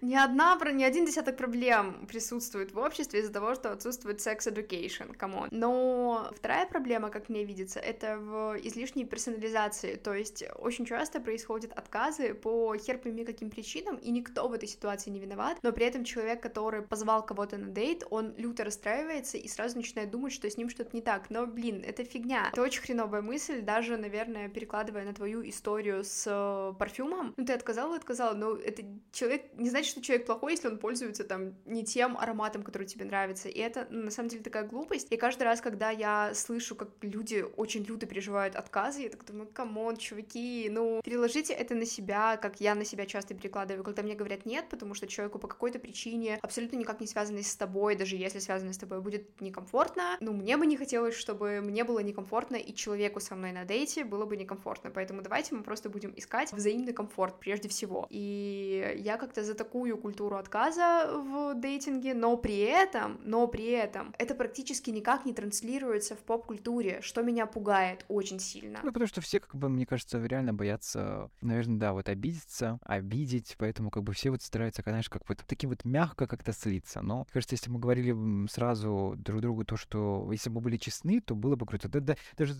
[0.00, 5.14] ни одна, ни один десяток проблем присутствует в обществе из-за того, что отсутствует sex education,
[5.14, 5.48] come on.
[5.50, 11.72] Но вторая проблема, как мне видится, это в излишней персонализации, то есть очень часто происходят
[11.72, 15.86] отказы по хер пойми каким причинам, и никто в этой ситуации не виноват, но при
[15.86, 20.48] этом человек, который позвал кого-то на date, он люто расстраивается и сразу начинает думать, что
[20.48, 22.48] с ним что-то не так, но, блин, это фигня.
[22.52, 27.94] Это очень хреновая мысль, даже, наверное, перекладывая на твою историю с парфюмом, ну ты отказал
[27.94, 31.84] и отказал, но это человек не значит, что человек плохой, если он пользуется там не
[31.84, 33.48] тем ароматом, который тебе нравится.
[33.48, 35.08] И это на самом деле такая глупость.
[35.10, 39.48] И каждый раз, когда я слышу, как люди очень люто переживают отказы, я так думаю,
[39.52, 44.02] come on, чуваки, ну, переложите это на себя, как я на себя часто перекладываю, когда
[44.02, 47.96] мне говорят нет, потому что человеку по какой-то причине, абсолютно никак не связанной с тобой,
[47.96, 52.00] даже если связанной с тобой, будет некомфортно, ну, мне бы не хотелось, чтобы мне было
[52.00, 56.12] некомфортно, и человеку со мной на дейте было бы некомфортно, поэтому давайте мы просто будем
[56.16, 58.06] искать взаимный комфорт прежде всего.
[58.10, 64.14] И я как-то за такую культуру отказа в дейтинге, но при этом, но при этом
[64.18, 68.78] это практически никак не транслируется в поп-культуре, что меня пугает очень сильно.
[68.84, 73.56] Ну, потому что все, как бы, мне кажется, реально боятся, наверное, да, вот обидеться, обидеть,
[73.58, 77.02] поэтому как бы все вот стараются, знаешь, как вот таким вот мягко как-то слиться.
[77.02, 81.20] Но, кажется, если мы говорили сразу друг другу то, что если бы мы были честны,
[81.20, 81.88] то было бы круто.
[81.88, 82.54] Да, да, даже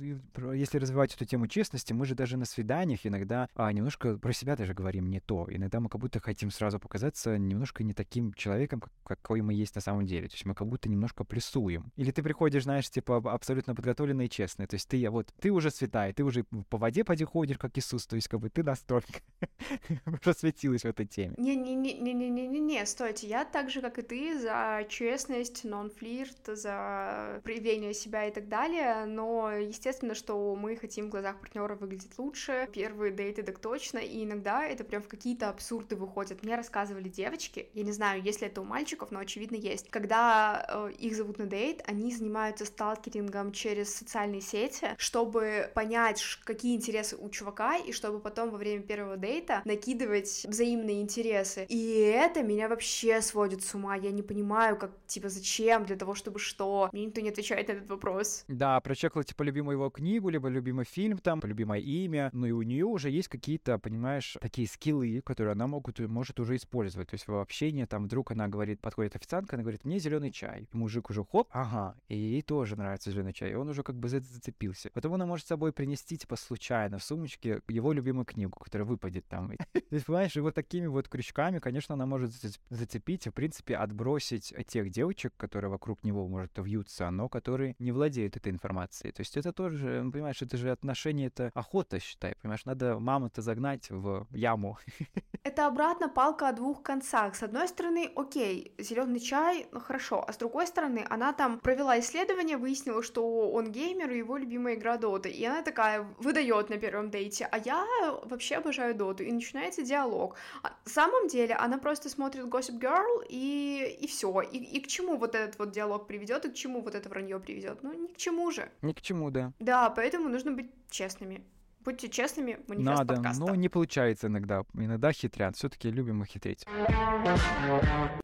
[0.55, 4.57] если развивать эту тему честности, мы же даже на свиданиях иногда а, немножко про себя
[4.57, 5.47] даже говорим не то.
[5.49, 9.75] Иногда мы как будто хотим сразу показать оказаться немножко не таким человеком, какой мы есть
[9.75, 10.29] на самом деле.
[10.29, 11.93] То есть мы как будто немножко плюсуем.
[11.97, 14.67] Или ты приходишь, знаешь, типа абсолютно подготовленный и честный.
[14.67, 18.07] То есть ты вот, ты уже святая, ты уже по воде поди ходишь, как Иисус.
[18.07, 19.21] То есть как бы ты настолько
[20.23, 21.35] просветилась в этой теме.
[21.37, 23.27] Не-не-не-не-не-не-не, стойте.
[23.27, 29.05] Я так же, как и ты, за честность, нон-флирт, за проявление себя и так далее.
[29.05, 32.69] Но естественно, что мы хотим в глазах партнера выглядеть лучше.
[32.73, 33.99] Первые дейты так точно.
[33.99, 36.43] И иногда это прям в какие-то абсурды выходят.
[36.43, 39.89] Мне рассказывали рассказывали девочки, я не знаю, есть ли это у мальчиков, но очевидно есть,
[39.91, 46.77] когда э, их зовут на дейт, они занимаются сталкерингом через социальные сети, чтобы понять, какие
[46.77, 51.67] интересы у чувака, и чтобы потом во время первого дейта накидывать взаимные интересы.
[51.69, 56.15] И это меня вообще сводит с ума, я не понимаю, как, типа, зачем, для того,
[56.15, 56.91] чтобы что.
[56.93, 58.45] Мне никто не отвечает на этот вопрос.
[58.49, 62.63] Да, прочекала, типа, любимую его книгу, либо любимый фильм там, любимое имя, ну и у
[62.63, 67.09] нее уже есть какие-то, понимаешь, такие скиллы, которые она могут, может уже использовать использовать.
[67.09, 70.69] То есть в общении там вдруг она говорит, подходит официантка, она говорит, мне зеленый чай.
[70.73, 73.53] И мужик уже хоп, ага, и ей тоже нравится зеленый чай.
[73.53, 74.91] И он уже как бы за это зацепился.
[74.93, 79.27] Потом она может с собой принести, типа, случайно в сумочке его любимую книгу, которая выпадет
[79.29, 79.53] там.
[79.73, 82.33] То есть, понимаешь, и вот такими вот крючками, конечно, она может
[82.71, 88.37] зацепить в принципе, отбросить тех девочек, которые вокруг него, может, вьются, но которые не владеют
[88.37, 89.13] этой информацией.
[89.13, 93.43] То есть это тоже, ну, понимаешь, это же отношение, это охота, считай, понимаешь, надо маму-то
[93.43, 94.79] загнать в яму.
[95.45, 97.35] Это обратно палка о двух концах.
[97.35, 101.99] С одной стороны, окей, зеленый чай, ну хорошо, а с другой стороны, она там провела
[102.01, 106.79] исследование, выяснила, что он геймер и его любимая игра Дота, и она такая выдает на
[106.79, 107.87] первом дейте, а я
[108.25, 110.37] вообще обожаю Доту, и начинается диалог.
[110.63, 114.41] А на самом деле, она просто смотрит Gossip Girl, и, и все.
[114.43, 117.39] И, и к чему вот этот вот диалог приведет, и к чему вот это вранье
[117.41, 117.83] приведет?
[117.83, 118.71] Ну, ни к чему же.
[118.83, 119.53] Ни к чему, да.
[119.59, 121.45] Да, поэтому нужно быть честными
[121.85, 123.41] Будьте честными, манифест Надо, подкаста.
[123.45, 124.65] но не получается иногда.
[124.75, 125.57] Иногда хитрят.
[125.57, 126.65] Все-таки любим и хитрить.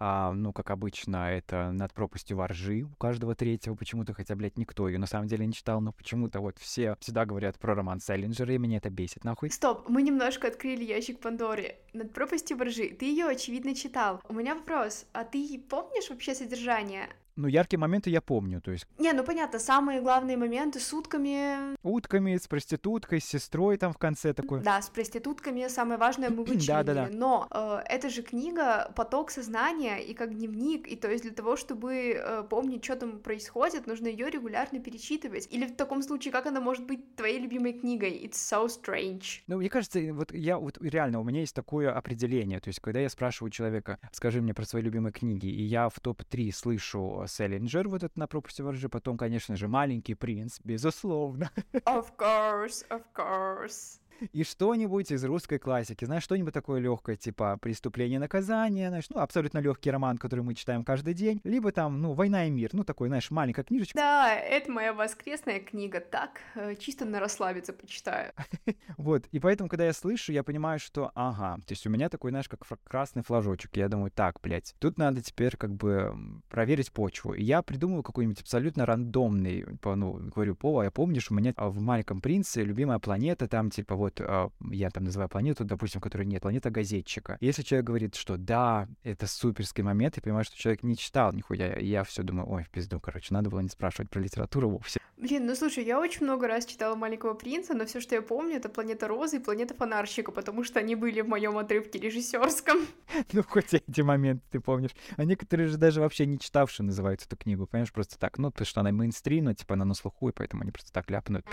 [0.01, 3.75] А, ну, как обычно, это над пропастью воржи у каждого третьего.
[3.75, 7.27] Почему-то, хотя, блядь, никто ее на самом деле не читал, но почему-то вот все всегда
[7.27, 9.51] говорят про роман Селлинджера, и меня это бесит нахуй.
[9.51, 11.77] Стоп, мы немножко открыли ящик Пандоры.
[11.93, 12.89] Над пропастью воржи.
[12.89, 14.21] Ты ее, очевидно, читал.
[14.29, 15.07] У меня вопрос.
[15.13, 17.09] А ты помнишь вообще содержание?
[17.41, 21.77] Ну, яркие моменты я помню, то есть Не, ну понятно, самые главные моменты с утками.
[21.83, 24.61] утками, с проституткой, с сестрой там в конце такой.
[24.61, 26.67] Да, с проститутками самое важное мы вычленили.
[26.67, 27.09] Да-да-да.
[27.11, 31.57] Но э, это же книга поток сознания и как дневник, и то есть для того,
[31.57, 35.49] чтобы э, помнить, что там происходит, нужно ее регулярно перечитывать.
[35.51, 38.23] Или в таком случае, как она может быть твоей любимой книгой?
[38.23, 39.41] It's so strange.
[39.47, 42.61] Ну, мне кажется, вот я вот реально, у меня есть такое определение.
[42.61, 45.99] То есть, когда я спрашиваю человека, скажи мне про свои любимые книги, и я в
[46.01, 51.51] топ-3 слышу Селлинджер, вот это на пропасти воржи, потом, конечно же, Маленький принц, безусловно.
[51.73, 54.01] Of course, of course.
[54.33, 59.59] И что-нибудь из русской классики, знаешь, что-нибудь такое легкое, типа «Преступление наказание», знаешь, ну, абсолютно
[59.59, 63.09] легкий роман, который мы читаем каждый день, либо там, ну, «Война и мир», ну, такой,
[63.09, 63.97] знаешь, маленькая книжечка.
[63.97, 66.01] Да, это моя воскресная книга.
[66.01, 68.33] Так, э, чисто на расслабиться почитаю.
[68.97, 72.31] Вот, и поэтому, когда я слышу, я понимаю, что, ага, то есть у меня такой,
[72.31, 73.77] знаешь, как красный флажочек.
[73.77, 76.15] Я думаю, так, блядь, тут надо теперь как бы
[76.49, 77.33] проверить почву.
[77.33, 81.81] И я придумываю какой-нибудь абсолютно рандомный, ну, говорю, Пова, я помнишь, у меня а, в
[81.81, 86.43] «Маленьком принце» любимая планета, там, типа, вот, а, я там называю планету, допустим, которой нет,
[86.43, 87.37] планета газетчика.
[87.41, 91.79] Если человек говорит, что да, это суперский момент, я понимаю, что человек не читал нихуя,
[91.79, 95.01] я все думаю, ой, в пизду, короче, надо было не спрашивать про литературу вовсе.
[95.21, 98.57] Блин, ну слушай, я очень много раз читала «Маленького принца», но все, что я помню,
[98.57, 102.79] это «Планета Розы» и «Планета фонарщика», потому что они были в моем отрывке режиссерском.
[103.33, 104.93] Ну, хоть эти моменты ты помнишь.
[105.17, 108.39] А некоторые же даже вообще не читавшие называют эту книгу, понимаешь, просто так.
[108.39, 111.11] Ну, потому что она мейнстрим, ну, типа она на слуху, и поэтому они просто так
[111.11, 111.45] ляпнут.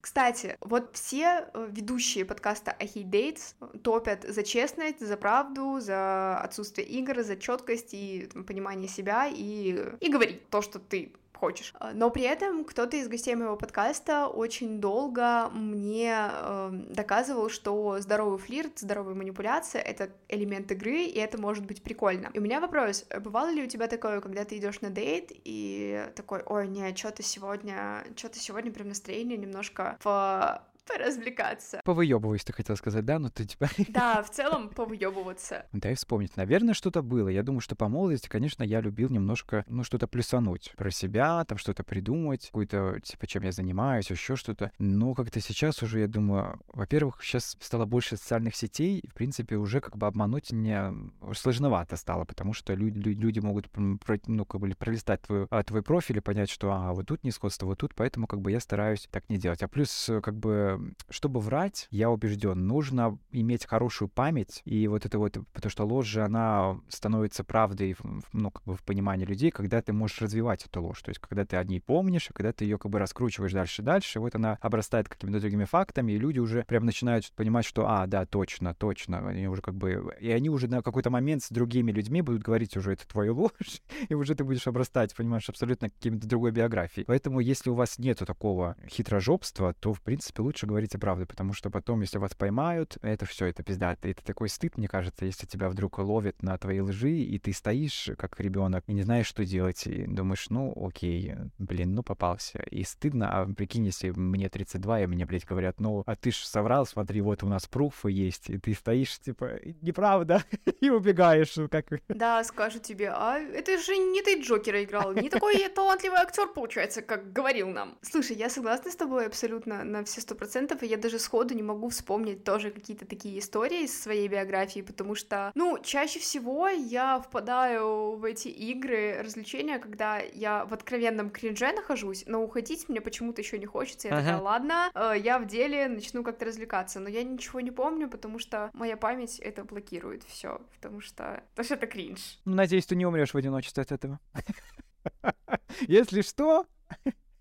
[0.00, 6.86] Кстати, вот все э, ведущие подкаста Dates э, топят за честность, за правду, за отсутствие
[6.86, 11.12] игр, за четкость и там, понимание себя и, и говорить то, что ты
[11.44, 11.74] хочешь.
[11.78, 17.98] А, Но при этом кто-то из гостей моего подкаста очень долго мне э, доказывал, что
[18.00, 22.30] здоровый флирт, здоровая манипуляция— это элемент игры, и это может быть прикольно.
[22.32, 25.32] И у меня вопрос, э, бывало ли у тебя такое, когда ты идешь на дейт
[25.32, 31.80] и такой, ой, не, что-то сегодня, что-то сегодня прям настроение немножко по поразвлекаться.
[31.84, 33.18] Повыебываюсь, ты хотел сказать, да?
[33.18, 33.68] Ну, ты типа...
[33.88, 35.66] Да, в целом повыебываться.
[35.72, 36.36] Дай вспомнить.
[36.36, 37.28] Наверное, что-то было.
[37.28, 41.58] Я думаю, что по молодости, конечно, я любил немножко, ну, что-то плюсануть про себя, там
[41.58, 44.72] что-то придумать, какую-то, типа, чем я занимаюсь, еще что-то.
[44.78, 49.56] Но как-то сейчас уже, я думаю, во-первых, сейчас стало больше социальных сетей, и, в принципе,
[49.56, 50.92] уже как бы обмануть мне
[51.34, 56.18] сложновато стало, потому что люди, люди могут, ну, как бы пролистать твой, а, твой профиль
[56.18, 59.28] и понять, что, ага, вот тут несходство, вот тут, поэтому как бы я стараюсь так
[59.28, 59.62] не делать.
[59.62, 60.73] А плюс, как бы,
[61.08, 66.06] чтобы врать, я убежден, нужно иметь хорошую память, и вот это вот, потому что ложь
[66.06, 67.96] же, она становится правдой,
[68.32, 71.44] ну, как бы в понимании людей, когда ты можешь развивать эту ложь, то есть когда
[71.44, 74.34] ты о ней помнишь, а когда ты ее как бы раскручиваешь дальше и дальше, вот
[74.34, 78.74] она обрастает какими-то другими фактами, и люди уже прям начинают понимать, что, а, да, точно,
[78.74, 82.42] точно, они уже как бы, и они уже на какой-то момент с другими людьми будут
[82.42, 87.04] говорить уже, это твою ложь, и уже ты будешь обрастать, понимаешь, абсолютно какими-то другой биографией.
[87.06, 91.70] Поэтому, если у вас нету такого хитрожопства, то, в принципе, лучше говорите правду, потому что
[91.70, 93.96] потом, если вас поймают, это все, это пизда.
[94.02, 98.10] Это такой стыд, мне кажется, если тебя вдруг ловят на твоей лжи, и ты стоишь,
[98.18, 102.62] как ребенок, и не знаешь, что делать, и думаешь, ну, окей, блин, ну, попался.
[102.70, 106.36] И стыдно, а прикинь, если мне 32, и мне, блядь, говорят, ну, а ты ж
[106.36, 110.42] соврал, смотри, вот у нас пруфы есть, и ты стоишь, типа, неправда,
[110.80, 111.86] и убегаешь, ну, как...
[112.08, 117.02] Да, скажут тебе, а это же не ты Джокера играл, не такой талантливый актер получается,
[117.02, 117.98] как говорил нам.
[118.02, 121.62] Слушай, я согласна с тобой абсолютно на все сто процентов, и я даже сходу не
[121.62, 127.18] могу вспомнить тоже какие-то такие истории из своей биографии, потому что, ну, чаще всего я
[127.20, 133.40] впадаю в эти игры, развлечения, когда я в откровенном кринже нахожусь, но уходить мне почему-то
[133.40, 134.08] еще не хочется.
[134.08, 134.42] Я такая, Ага.
[134.42, 138.70] ладно, э, я в деле начну как-то развлекаться, но я ничего не помню, потому что
[138.72, 142.38] моя память это блокирует все, потому что, потому что это кринж.
[142.44, 144.20] Ну, надеюсь, ты не умрешь в одиночестве от этого.
[145.88, 146.66] Если что,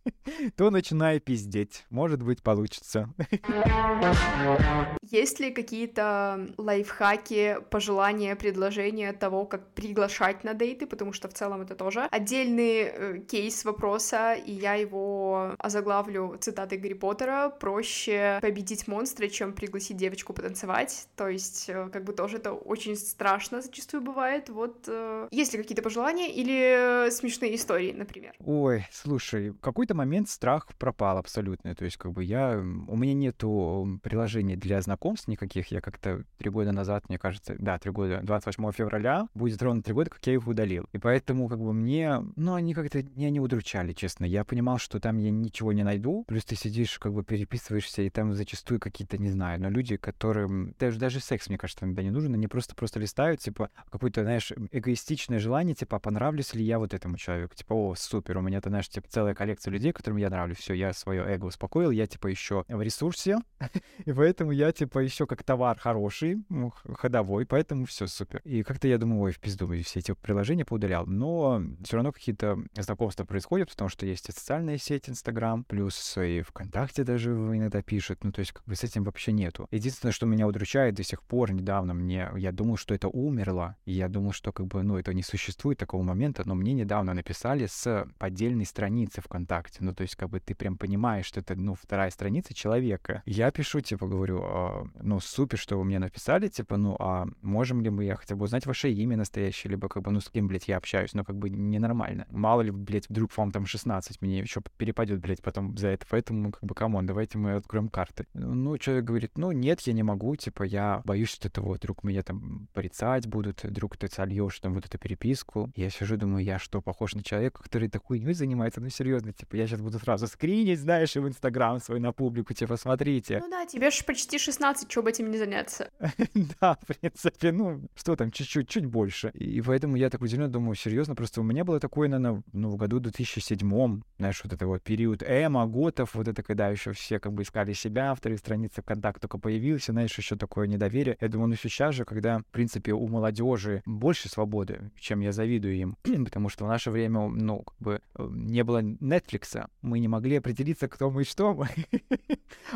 [0.56, 1.86] то начинай пиздеть.
[1.90, 3.10] Может быть, получится.
[5.02, 11.62] Есть ли какие-то лайфхаки, пожелания, предложения того, как приглашать на дейты, потому что в целом
[11.62, 15.23] это тоже отдельный э, кейс вопроса, и я его
[15.60, 22.04] озаглавлю цитатой Гарри Поттера «Проще победить монстра, чем пригласить девочку потанцевать», то есть э, как
[22.04, 27.56] бы тоже это очень страшно зачастую бывает, вот э, есть ли какие-то пожелания или смешные
[27.56, 28.34] истории, например?
[28.40, 33.14] Ой, слушай, в какой-то момент страх пропал абсолютно, то есть как бы я, у меня
[33.14, 38.20] нету приложений для знакомств никаких, я как-то три года назад, мне кажется, да, три года,
[38.24, 40.88] 28 февраля, будет ровно три года, как я их удалил.
[40.92, 44.26] И поэтому как бы мне, ну, они как-то меня не удручали, честно.
[44.26, 48.10] Я понимал, что там я ничего не найду, плюс ты сидишь, как бы переписываешься, и
[48.10, 52.12] там зачастую какие-то, не знаю, но люди, которым даже, даже секс, мне кажется, иногда не
[52.12, 56.80] нужен, они просто просто листают, типа, какое-то, знаешь, эгоистичное желание, типа, а понравлюсь ли я
[56.80, 57.56] вот этому человеку?
[57.56, 60.58] Типа, о, супер, у меня, ты знаешь, типа, целая коллекция людей, которым я нравлюсь.
[60.58, 63.38] Все, я свое эго успокоил, я, типа, еще в ресурсе,
[64.06, 68.42] и поэтому я, типа, еще как товар хороший, ну, ходовой, поэтому все супер.
[68.44, 71.06] И как-то я думаю, ой, в пизду, все эти приложения поудалял.
[71.06, 76.42] Но все равно какие-то знакомства происходят, потому что есть и социальная сеть Инстаграм, плюс и
[76.42, 78.24] ВКонтакте даже иногда пишут.
[78.24, 79.68] Ну, то есть, как бы с этим вообще нету.
[79.72, 83.94] Единственное, что меня удручает до сих пор, недавно мне, я думал, что это умерло, и
[83.94, 87.68] я думал, что как бы, ну, это не существует такого момента, но мне недавно написали
[87.68, 89.80] с поддельной страницы ВКонтакте.
[89.82, 93.22] Ну, то есть, как бы ты прям понимаешь, что это, ну, вторая страница человека.
[93.26, 97.82] Я пишу, типа, говорю, а, ну, супер, что вы мне написали, типа, ну, а можем
[97.82, 100.48] ли мы, я хотя бы узнать ваше имя настоящее, либо, как бы, ну, с кем,
[100.48, 102.26] блядь, я общаюсь, но, как бы, ненормально.
[102.32, 104.62] Мало ли, блядь, вдруг вам там 16, мне еще
[104.94, 108.26] перепадет, блядь, потом за это, поэтому, как бы, come on, давайте мы откроем карты.
[108.34, 112.04] Ну, человек говорит, ну, нет, я не могу, типа, я боюсь, что это вот, вдруг
[112.04, 115.72] меня там порицать будут, вдруг ты сольешь там вот эту переписку.
[115.76, 118.82] Я сижу, думаю, я что, похож на человека, который такой не занимается?
[118.82, 122.54] Ну, серьезно, типа, я сейчас буду сразу скринить, знаешь, и в Инстаграм свой на публику,
[122.54, 123.40] типа, смотрите.
[123.40, 125.90] Ну да, тебе же почти 16, чего бы этим не заняться.
[126.60, 129.30] Да, в принципе, ну, что там, чуть-чуть, чуть больше.
[129.30, 132.78] И поэтому я так удивлен, думаю, серьезно, просто у меня было такое, наверное, ну, в
[132.78, 137.34] году 2007, знаешь, вот это вот период эмо, готов, вот это когда еще все как
[137.34, 141.18] бы искали себя, вторые страницы ВКонтакте только появился, знаешь, еще такое недоверие.
[141.20, 145.76] Я думаю, ну сейчас же, когда, в принципе, у молодежи больше свободы, чем я завидую
[145.76, 150.08] им, потому что в наше время, ну, как бы э, не было Netflix, мы не
[150.08, 151.70] могли определиться, кто мы и что мы.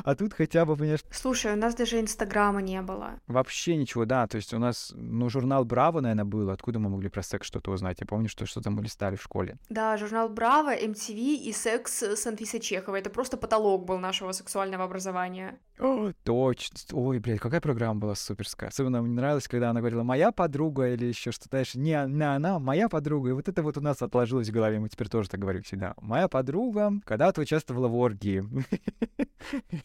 [0.04, 1.04] А тут хотя бы, понимаешь...
[1.12, 3.20] Слушай, у нас даже Инстаграма не было.
[3.28, 4.28] Вообще ничего, да.
[4.28, 6.50] То есть у нас, ну, журнал Браво, наверное, был.
[6.50, 7.98] Откуда мы могли про секс что-то узнать?
[8.00, 9.58] Я помню, что что-то мы листали в школе.
[9.70, 13.00] Да, журнал Браво, MTV и секс с Анфисой Чеховой.
[13.00, 15.60] Это просто потолок был нашего сексуального образования.
[15.80, 16.78] О, точно.
[16.94, 18.70] Ой, блядь, какая программа была суперская.
[18.70, 21.50] Особенно мне нравилось, когда она говорила «моя подруга» или еще что-то.
[21.50, 23.30] Знаешь, не, не она, моя подруга.
[23.30, 24.80] И вот это вот у нас отложилось в голове.
[24.80, 25.94] Мы теперь тоже так говорим всегда.
[26.02, 28.44] Моя подруга когда-то участвовала в оргии.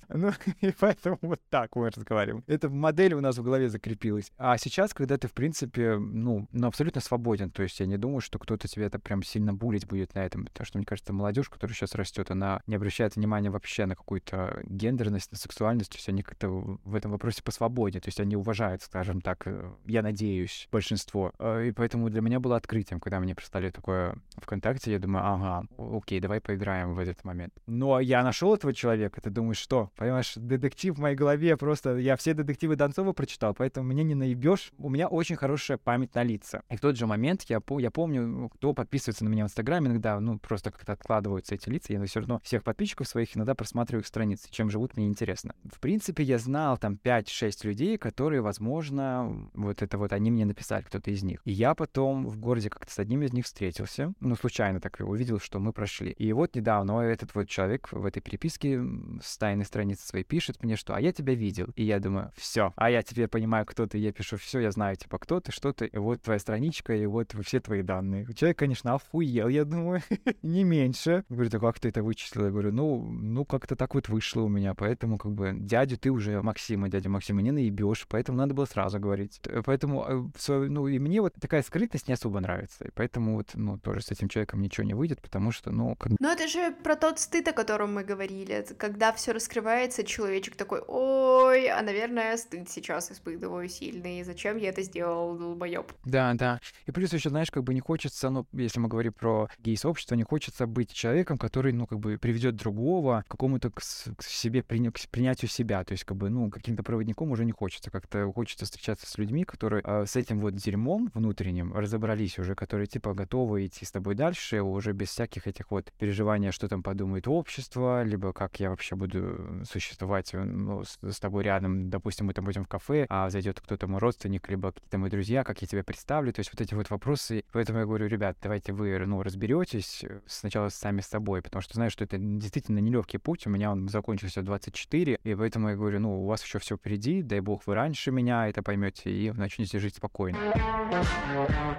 [0.09, 2.43] Ну, и поэтому вот так мы разговариваем.
[2.47, 4.33] Эта модель у нас в голове закрепилась.
[4.37, 8.21] А сейчас, когда ты, в принципе, ну, ну, абсолютно свободен, то есть я не думаю,
[8.21, 11.49] что кто-то тебя это прям сильно булить будет на этом, потому что, мне кажется, молодежь,
[11.49, 16.09] которая сейчас растет, она не обращает внимания вообще на какую-то гендерность, на сексуальность, то есть
[16.09, 20.69] они как-то в этом вопросе посвободнее, то есть они уважают, скажем так, э, я надеюсь,
[20.71, 21.33] большинство.
[21.39, 25.67] Э, и поэтому для меня было открытием, когда мне прислали такое ВКонтакте, я думаю, ага,
[25.79, 27.53] окей, давай поиграем в этот момент.
[27.67, 29.91] Но я нашел этого человека, ты думаешь, что?
[29.97, 31.97] Понимаешь, детектив в моей голове просто...
[31.97, 34.73] Я все детективы Донцова прочитал, поэтому мне не наебешь.
[34.79, 36.63] У меня очень хорошая память на лица.
[36.71, 39.89] И в тот же момент я, я помню, ну, кто подписывается на меня в Инстаграме,
[39.89, 41.92] иногда, ну, просто как-то откладываются эти лица.
[41.93, 44.49] Я все равно всех подписчиков своих иногда просматриваю их страницы.
[44.51, 45.55] Чем живут, мне интересно.
[45.65, 50.83] В принципе, я знал там 5-6 людей, которые, возможно, вот это вот они мне написали,
[50.83, 51.41] кто-то из них.
[51.45, 54.13] И я потом в городе как-то с одним из них встретился.
[54.21, 56.11] Ну, случайно так увидел, что мы прошли.
[56.11, 58.83] И вот недавно этот вот человек в этой переписке
[59.23, 61.67] с тайной страницы своей пишет мне, что «а я тебя видел».
[61.77, 63.99] И я думаю, все, а я теперь понимаю, кто ты.
[63.99, 67.07] Я пишу, все, я знаю, типа, кто ты, что ты, и вот твоя страничка, и
[67.07, 68.27] вот все твои данные.
[68.35, 70.03] Человек, конечно, охуел, я думаю,
[70.43, 71.25] не меньше.
[71.29, 72.45] Говорю, да как ты это вычислил?
[72.45, 76.11] Я говорю, ну, ну как-то так вот вышло у меня, поэтому как бы дядю ты
[76.11, 79.41] уже Максима, дядя Максима не наебешь, поэтому надо было сразу говорить.
[79.65, 83.79] Поэтому, э, ну, и мне вот такая скрытность не особо нравится, и поэтому вот, ну,
[83.79, 86.13] тоже с этим человеком ничего не выйдет, потому что, ну, как...
[86.19, 90.83] Ну, это же про тот стыд, о котором мы говорили, когда все раскрывается, человечек такой,
[90.87, 95.93] ой, а, наверное, стыд сейчас испытываю сильный, зачем я это сделал, долбоёб.
[96.05, 96.61] Да, да.
[96.87, 100.23] И плюс еще, знаешь, как бы не хочется, ну, если мы говорим про гей-сообщество, не
[100.23, 104.91] хочется быть человеком, который, ну, как бы приведет другого к какому-то к, к себе, при,
[104.91, 105.85] к принятию себя.
[105.85, 107.91] То есть, как бы, ну, каким-то проводником уже не хочется.
[107.91, 112.87] Как-то хочется встречаться с людьми, которые э, с этим вот дерьмом внутренним разобрались уже, которые,
[112.87, 117.29] типа, готовы идти с тобой дальше, уже без всяких этих вот переживаний, что там подумает
[117.29, 122.35] общество, либо как я вообще буду буду существовать ну, с, с тобой рядом, допустим, мы
[122.35, 125.69] там будем в кафе, а зайдет кто-то мой родственник, либо какие-то мои друзья, как я
[125.69, 127.45] тебя представлю, то есть вот эти вот вопросы.
[127.53, 131.91] Поэтому я говорю, ребят, давайте вы, ну, разберетесь сначала сами с собой, потому что знаю,
[131.91, 136.01] что это действительно нелегкий путь, у меня он закончился в 24, и поэтому я говорю,
[136.01, 139.79] ну, у вас еще все впереди, дай бог вы раньше меня это поймете и начнете
[139.79, 140.39] жить спокойно.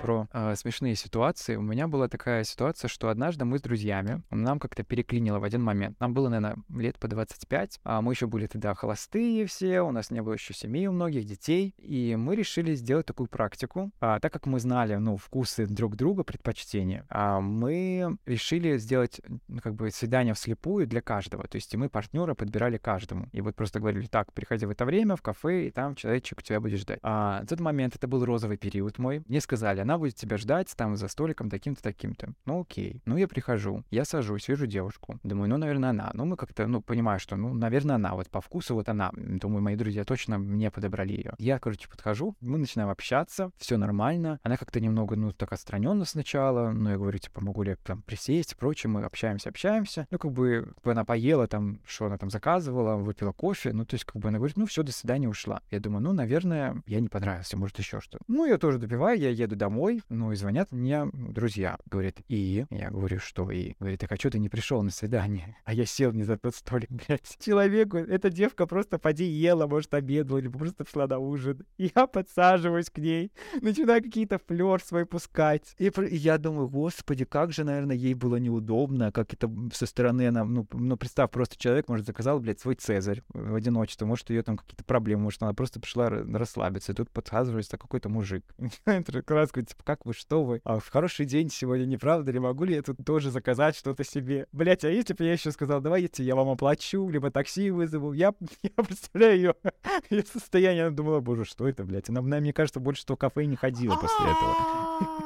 [0.01, 1.55] Про э, смешные ситуации.
[1.55, 5.61] У меня была такая ситуация, что однажды мы с друзьями, нам как-то переклинило в один
[5.61, 5.99] момент.
[5.99, 10.11] Нам было, наверное, лет по 25, а мы еще были тогда холостые все, у нас
[10.11, 13.91] не было еще семьи у многих, детей, и мы решили сделать такую практику.
[13.99, 19.21] А, так как мы знали, ну, вкусы друг друга, предпочтения, а, мы решили сделать,
[19.63, 21.47] как бы, свидание вслепую для каждого.
[21.47, 23.29] То есть мы партнера подбирали каждому.
[23.31, 26.59] И вот просто говорили, так, приходи в это время в кафе, и там человечек тебя
[26.59, 26.99] будет ждать.
[27.01, 29.23] А в тот момент это был розовый период мой.
[29.27, 32.33] Мне сказали, она будет тебя ждать там за столиком таким-то, таким-то.
[32.45, 33.01] Ну окей.
[33.05, 35.19] Ну я прихожу, я сажусь, вижу девушку.
[35.23, 36.11] Думаю, ну, наверное, она.
[36.13, 38.15] Ну мы как-то, ну, понимаю, что, ну, наверное, она.
[38.15, 39.11] Вот по вкусу вот она.
[39.15, 41.33] Думаю, мои друзья точно мне подобрали ее.
[41.37, 44.39] Я, короче, подхожу, мы начинаем общаться, все нормально.
[44.43, 46.71] Она как-то немного, ну, так отстраненно сначала.
[46.71, 48.89] Ну, я говорю, типа, могу ли там присесть, прочее.
[48.89, 50.07] Мы общаемся, общаемся.
[50.11, 53.71] Ну, как бы, как бы она поела там, что она там заказывала, выпила кофе.
[53.71, 55.61] Ну, то есть, как бы она говорит, ну, все, до свидания, ушла.
[55.69, 58.19] Я думаю, ну, наверное, я не понравился, может, еще что.
[58.27, 61.77] Ну, я тоже допиваю, я еду домой, ну, и звонят мне друзья.
[61.85, 62.65] Говорит, и?
[62.69, 63.75] Я говорю, что и?
[63.79, 65.55] Говорит, так а что ты не пришел на свидание?
[65.65, 67.37] А я сел не за тот столик, блядь.
[67.39, 71.65] Человеку, эта девка просто поди ела, может, обедала, или просто пошла на ужин.
[71.77, 73.31] Я подсаживаюсь к ней,
[73.61, 75.75] начинаю какие-то флер свой пускать.
[75.77, 79.42] И, и я думаю, господи, как же, наверное, ей было неудобно, как это
[79.73, 84.07] со стороны она, ну, ну, представь, просто человек, может, заказал, блядь, свой Цезарь в одиночестве,
[84.07, 88.43] может, ее там какие-то проблемы, может, она просто пришла расслабиться, и тут подсказывается какой-то мужик.
[89.25, 90.61] Краску, типа, как вы, что вы?
[90.63, 92.39] А в хороший день сегодня, не правда ли?
[92.39, 94.47] Могу ли я тут тоже заказать что-то себе?
[94.51, 98.33] Блять, а если бы я еще сказал, давайте я вам оплачу, либо такси вызову, я,
[98.61, 99.55] я представляю ее,
[100.09, 102.09] ее состояние, она думала, боже, что это, блядь?
[102.09, 104.73] Она, мне кажется, больше что кафе не ходила после этого.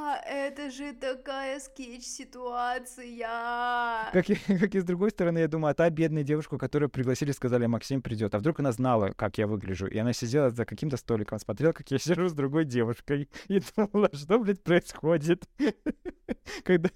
[0.07, 4.06] А, это же такая скетч-ситуация.
[4.13, 7.31] Как и, как и с другой стороны, я думаю, а та бедная девушка, которую пригласили,
[7.31, 8.35] сказали, Максим придет.
[8.35, 9.87] А вдруг она знала, как я выгляжу.
[9.87, 13.29] И она сидела за каким-то столиком, смотрела, как я сижу с другой девушкой.
[13.47, 15.43] И думала, что, блядь, происходит?
[16.63, 16.89] Когда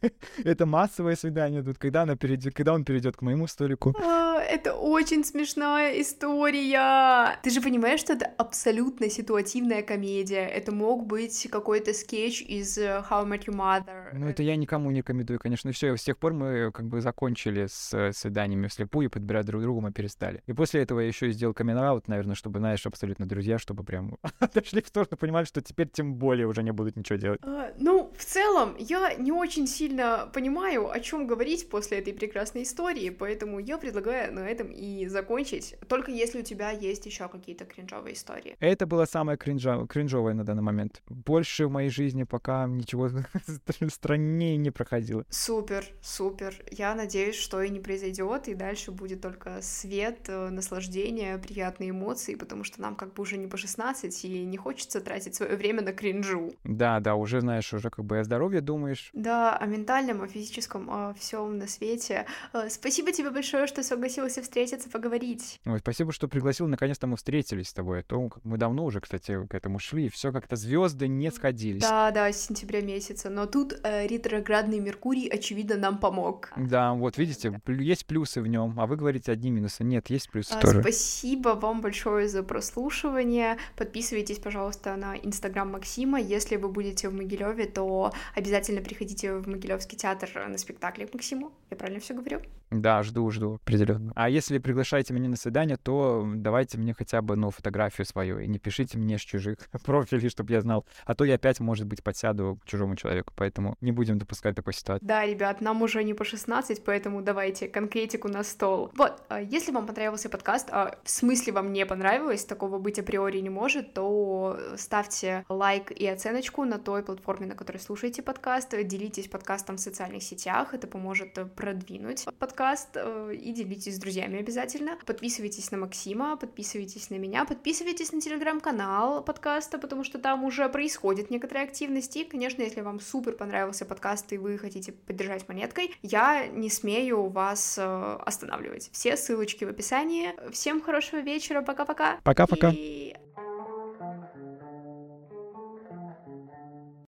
[0.44, 3.94] это массовое свидание тут, когда она перейдет, когда он перейдет к моему столику.
[4.02, 7.38] А, это очень смешная история.
[7.44, 10.46] Ты же понимаешь, что это абсолютно ситуативная комедия.
[10.48, 14.10] Это мог быть какой-то скетч из э, How I Met Your Mother.
[14.14, 15.72] Ну, это я никому не рекомендую, конечно.
[15.72, 19.82] Все, с тех пор мы как бы закончили с э, свиданиями вслепую, подбирать друг друга
[19.82, 20.42] мы перестали.
[20.48, 21.78] И после этого я еще и сделал камин
[22.08, 26.48] наверное, чтобы, знаешь, абсолютно друзья, чтобы прям отошли в сторону, понимали, что теперь тем более
[26.48, 27.40] уже не будут ничего делать.
[27.44, 32.64] А, ну, в целом, я не очень сильно понимаю, о чем говорить после этой прекрасной
[32.64, 37.66] истории, поэтому я предлагаю на этом и закончить, только если у тебя есть еще какие-то
[37.66, 38.56] кринжовые истории.
[38.60, 39.88] Это было самое кринжо...
[39.88, 41.02] кринжовое на данный момент.
[41.10, 43.10] Больше в моей жизни пока ничего
[43.90, 45.26] страннее не проходило.
[45.30, 46.54] Супер, супер.
[46.72, 52.36] Я надеюсь, что и не произойдет, и дальше будет только свет, э, наслаждение, приятные эмоции,
[52.36, 55.82] потому что нам как бы уже не по 16, и не хочется тратить свое время
[55.82, 56.54] на кринжу.
[56.64, 59.10] Да, да, уже знаешь, уже как бы о здоровье думаешь.
[59.14, 62.26] Да, о ментальном, о физическом, о всем на свете.
[62.54, 65.60] Э, спасибо тебе большое, что согласился встретиться, поговорить.
[65.66, 66.68] Ой, спасибо, что пригласил.
[66.68, 68.00] Наконец-то мы встретились с тобой.
[68.00, 71.82] А то мы давно уже, кстати, к этому шли, и все как-то звезды не сходились.
[71.82, 73.30] Да, да, с сентября месяца.
[73.30, 76.52] Но тут э, ретроградный Меркурий, очевидно, нам помог.
[76.56, 79.84] Да, вот видите, есть плюсы в нем, а вы говорите одни минусы.
[79.84, 80.82] Нет, есть плюсы а, тоже.
[80.82, 83.58] Спасибо вам большое за прослушивание.
[83.76, 86.20] Подписывайтесь, пожалуйста, на инстаграм Максима.
[86.20, 91.52] Если вы будете в Могилеве, то обязательно приходите в Могилевский театр на спектакле к Максиму.
[91.70, 92.42] Я правильно все говорю?
[92.72, 94.14] Да, жду, жду, определенно.
[94.16, 98.48] А если приглашаете меня на свидание, то давайте мне хотя бы, ну, фотографию свою, и
[98.48, 100.86] не пишите мне с чужих профилей, чтобы я знал.
[101.06, 104.74] А то я опять, может быть, подсяду к чужому человеку, поэтому не будем допускать такой
[104.74, 105.06] ситуации.
[105.06, 108.92] Да, ребят, нам уже не по 16, поэтому давайте конкретику на стол.
[108.96, 113.40] Вот, а если вам понравился подкаст, а в смысле вам не понравилось, такого быть априори
[113.40, 119.28] не может, то ставьте лайк и оценочку на той платформе, на которой слушаете подкаст, делитесь
[119.28, 124.98] подкастом в социальных сетях, это поможет продвинуть подкаст, э, и делитесь с друзьями обязательно.
[125.06, 131.30] Подписывайтесь на Максима, подписывайтесь на меня, подписывайтесь на телеграм-канал подкаста, потому что там уже происходит
[131.30, 136.48] некоторая активность, и, конечно, если вам супер понравился подкаст и вы хотите поддержать монеткой, я
[136.62, 138.90] не смею вас э, останавливать.
[138.94, 140.34] Все ссылочки в описании.
[140.52, 142.20] Всем хорошего вечера, пока-пока.
[142.24, 142.72] Пока-пока.
[142.74, 143.16] И